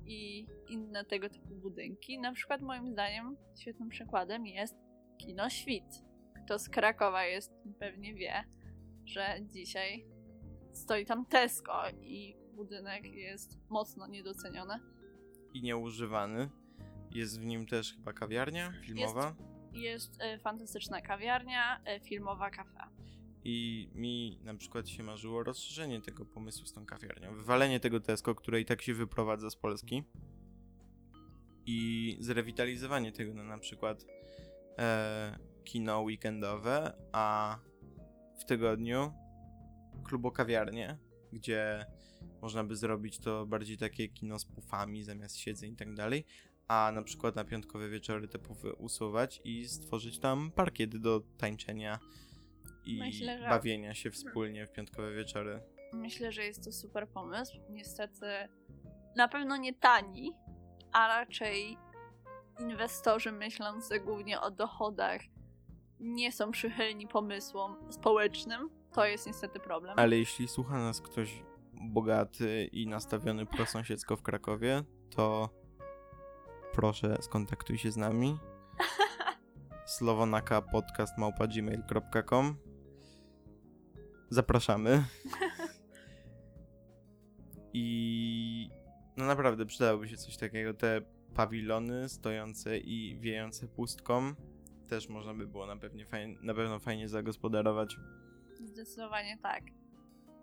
i 0.05 0.47
inne 0.69 1.05
tego 1.05 1.29
typu 1.29 1.55
budynki. 1.55 2.19
Na 2.19 2.33
przykład 2.33 2.61
moim 2.61 2.91
zdaniem 2.91 3.37
świetnym 3.61 3.89
przykładem 3.89 4.45
jest 4.45 4.75
Kino 5.17 5.49
Świt. 5.49 6.03
Kto 6.45 6.59
z 6.59 6.69
Krakowa 6.69 7.25
jest, 7.25 7.53
pewnie 7.79 8.13
wie, 8.13 8.43
że 9.05 9.37
dzisiaj 9.41 10.05
stoi 10.73 11.05
tam 11.05 11.25
Tesco 11.25 11.89
i 12.01 12.35
budynek 12.55 13.05
jest 13.05 13.59
mocno 13.69 14.07
niedoceniony. 14.07 14.79
I 15.53 15.61
nieużywany. 15.61 16.49
Jest 17.11 17.41
w 17.41 17.45
nim 17.45 17.65
też 17.65 17.93
chyba 17.93 18.13
kawiarnia 18.13 18.73
filmowa. 18.81 19.35
Jest 19.73 20.21
e, 20.21 20.39
fantastyczna 20.39 21.01
kawiarnia, 21.01 21.81
e, 21.85 21.99
filmowa 21.99 22.49
kafe. 22.49 22.92
I 23.45 23.89
mi 23.95 24.39
na 24.43 24.53
przykład 24.55 24.89
się 24.89 25.03
marzyło 25.03 25.43
rozszerzenie 25.43 26.01
tego 26.01 26.25
pomysłu 26.25 26.65
z 26.65 26.73
tą 26.73 26.85
kawiarnią. 26.85 27.35
Wywalenie 27.35 27.79
tego 27.79 27.99
Tesco, 27.99 28.35
które 28.35 28.61
i 28.61 28.65
tak 28.65 28.81
się 28.81 28.93
wyprowadza 28.93 29.49
z 29.49 29.55
Polski. 29.55 30.03
I 31.65 32.17
zrewitalizowanie 32.19 33.11
tego 33.11 33.33
na 33.33 33.43
na 33.43 33.57
przykład 33.57 34.05
e, 34.77 35.39
kino 35.63 36.01
weekendowe, 36.01 36.93
a 37.11 37.59
w 38.39 38.45
tygodniu 38.45 39.13
klubokawiarnie, 40.03 40.97
gdzie 41.33 41.85
można 42.41 42.63
by 42.63 42.75
zrobić 42.75 43.19
to 43.19 43.45
bardziej 43.45 43.77
takie 43.77 44.07
kino 44.07 44.39
z 44.39 44.45
pufami 44.45 45.03
zamiast 45.03 45.37
siedzeń 45.37 45.73
i 45.73 45.75
tak 45.75 45.93
dalej. 45.93 46.25
A 46.67 46.91
na 46.95 47.03
przykład 47.03 47.35
na 47.35 47.43
piątkowe 47.43 47.89
wieczory 47.89 48.27
te 48.27 48.39
pufy 48.39 48.73
usuwać 48.73 49.41
i 49.43 49.67
stworzyć 49.67 50.19
tam 50.19 50.51
parkiet 50.51 50.97
do 50.97 51.21
tańczenia 51.37 51.99
i 52.85 52.99
Myślę, 52.99 53.39
że- 53.39 53.49
bawienia 53.49 53.93
się 53.93 54.11
wspólnie 54.11 54.67
w 54.67 54.71
piątkowe 54.71 55.13
wieczory. 55.13 55.61
Myślę, 55.93 56.31
że 56.31 56.43
jest 56.43 56.63
to 56.65 56.71
super 56.71 57.07
pomysł. 57.07 57.57
Niestety 57.69 58.25
na 59.15 59.27
pewno 59.27 59.57
nie 59.57 59.73
tani, 59.73 60.33
a 60.91 61.07
raczej 61.07 61.77
inwestorzy 62.59 63.31
myślący 63.31 63.99
głównie 63.99 64.41
o 64.41 64.51
dochodach 64.51 65.21
nie 65.99 66.31
są 66.31 66.51
przychylni 66.51 67.07
pomysłom 67.07 67.91
społecznym. 67.91 68.69
To 68.91 69.05
jest 69.05 69.27
niestety 69.27 69.59
problem. 69.59 69.93
Ale 69.99 70.17
jeśli 70.17 70.47
słucha 70.47 70.79
nas 70.79 71.01
ktoś 71.01 71.43
bogaty 71.73 72.69
i 72.71 72.87
nastawiony 72.87 73.45
prosąsiedzko 73.45 74.15
w 74.17 74.21
Krakowie, 74.21 74.83
to 75.15 75.49
proszę 76.73 77.17
skontaktuj 77.21 77.77
się 77.77 77.91
z 77.91 77.97
nami. 77.97 78.37
Słowonaka 79.97 80.61
podcast 80.61 81.17
małpa.gmail.com 81.17 82.72
Zapraszamy. 84.29 85.03
I 87.73 88.69
no 89.17 89.25
naprawdę 89.25 89.65
przydałoby 89.65 90.07
się 90.07 90.17
coś 90.17 90.37
takiego. 90.37 90.73
Te 90.73 91.01
pawilony 91.35 92.09
stojące 92.09 92.77
i 92.77 93.19
wiejące 93.19 93.67
pustką 93.67 94.33
też 94.89 95.09
można 95.09 95.33
by 95.33 95.47
było 95.47 95.65
na, 95.65 95.77
pewnie 95.77 96.05
fajnie, 96.05 96.37
na 96.41 96.53
pewno 96.53 96.79
fajnie 96.79 97.09
zagospodarować. 97.09 97.95
Zdecydowanie 98.63 99.37
tak. 99.37 99.63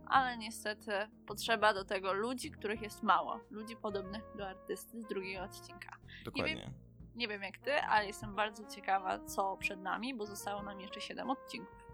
Ale 0.07 0.39
niestety 0.39 0.93
potrzeba 1.27 1.75
do 1.75 1.85
tego 1.85 2.13
ludzi, 2.13 2.51
których 2.51 2.83
jest 2.83 3.03
mało. 3.03 3.41
Ludzi 3.51 3.77
podobnych 3.77 4.23
do 4.37 4.49
artysty 4.49 5.01
z 5.01 5.07
drugiego 5.07 5.45
odcinka. 5.45 5.97
Dokładnie. 6.25 6.75
Nie 7.15 7.29
wiem 7.29 7.43
jak 7.43 7.59
ty, 7.59 7.73
ale 7.73 8.07
jestem 8.07 8.35
bardzo 8.35 8.65
ciekawa, 8.65 9.25
co 9.25 9.57
przed 9.57 9.81
nami, 9.81 10.15
bo 10.15 10.27
zostało 10.27 10.63
nam 10.63 10.81
jeszcze 10.81 11.01
7 11.01 11.31
odcinków. 11.31 11.90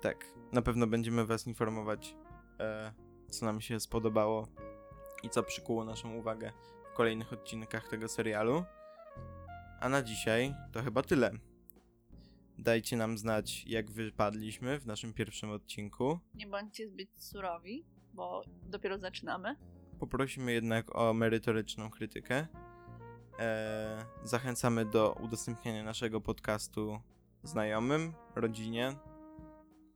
Tak, 0.00 0.24
na 0.52 0.62
pewno 0.62 0.86
będziemy 0.86 1.26
Was 1.26 1.46
informować, 1.46 2.16
e, 2.60 2.92
co 3.30 3.46
nam 3.46 3.60
się 3.60 3.80
spodobało 3.80 4.48
i 5.22 5.30
co 5.30 5.42
przykuło 5.42 5.84
naszą 5.84 6.14
uwagę 6.14 6.52
w 6.92 6.96
kolejnych 6.96 7.32
odcinkach 7.32 7.88
tego 7.88 8.08
serialu. 8.08 8.64
A 9.80 9.88
na 9.88 10.02
dzisiaj 10.02 10.54
to 10.72 10.82
chyba 10.82 11.02
tyle. 11.02 11.30
Dajcie 12.58 12.96
nam 12.96 13.18
znać, 13.18 13.64
jak 13.66 13.90
wypadliśmy 13.90 14.80
w 14.80 14.86
naszym 14.86 15.12
pierwszym 15.12 15.50
odcinku. 15.50 16.18
Nie 16.34 16.46
bądźcie 16.46 16.88
zbyt 16.88 17.08
surowi, 17.16 17.84
bo 18.14 18.42
dopiero 18.62 18.98
zaczynamy. 18.98 19.56
Poprosimy 19.98 20.52
jednak 20.52 20.96
o 20.96 21.14
merytoryczną 21.14 21.90
krytykę. 21.90 22.46
E, 23.38 24.04
zachęcamy 24.24 24.84
do 24.84 25.12
udostępniania 25.12 25.84
naszego 25.84 26.20
podcastu 26.20 27.00
znajomym, 27.42 28.12
rodzinie, 28.34 28.96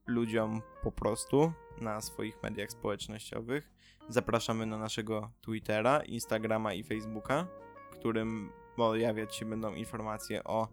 ludziom 0.06 0.62
po 0.82 0.92
prostu 0.92 1.52
na 1.80 2.00
swoich 2.00 2.42
mediach 2.42 2.70
społecznościowych. 2.70 3.70
Zapraszamy 4.08 4.66
na 4.66 4.78
naszego 4.78 5.30
Twittera, 5.40 6.00
Instagrama 6.00 6.72
i 6.74 6.82
Facebooka, 6.84 7.46
w 7.92 7.94
którym 7.94 8.52
pojawiać 8.76 9.36
się 9.36 9.46
będą 9.46 9.74
informacje 9.74 10.44
o 10.44 10.68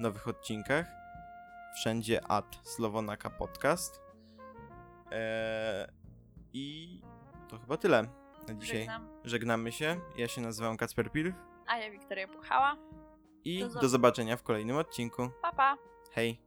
nowych 0.00 0.28
odcinkach. 0.28 0.86
Wszędzie 1.76 2.26
at 2.30 2.58
Slowonaka 2.62 3.30
Podcast. 3.30 4.00
E, 5.12 5.92
I 6.52 7.00
to 7.48 7.58
chyba 7.58 7.76
tyle 7.76 8.02
na 8.48 8.54
dzisiaj. 8.54 8.78
Żegnam. 8.78 9.08
Żegnamy 9.24 9.72
się. 9.72 10.00
Ja 10.16 10.28
się 10.28 10.40
nazywam 10.40 10.76
Kacper 10.76 11.12
Pilw 11.12 11.34
A 11.66 11.78
ja 11.78 11.90
Wiktoria 11.90 12.28
Puchała. 12.28 12.76
i 13.44 13.60
Do 13.60 13.68
do 13.68 13.80
zob- 13.80 13.88
zobaczenia 13.88 14.36
w 14.36 14.42
kolejnym 14.42 14.76
odcinku. 14.76 15.30
Pa, 15.42 15.52
pa! 15.52 15.76
Hej! 16.12 16.40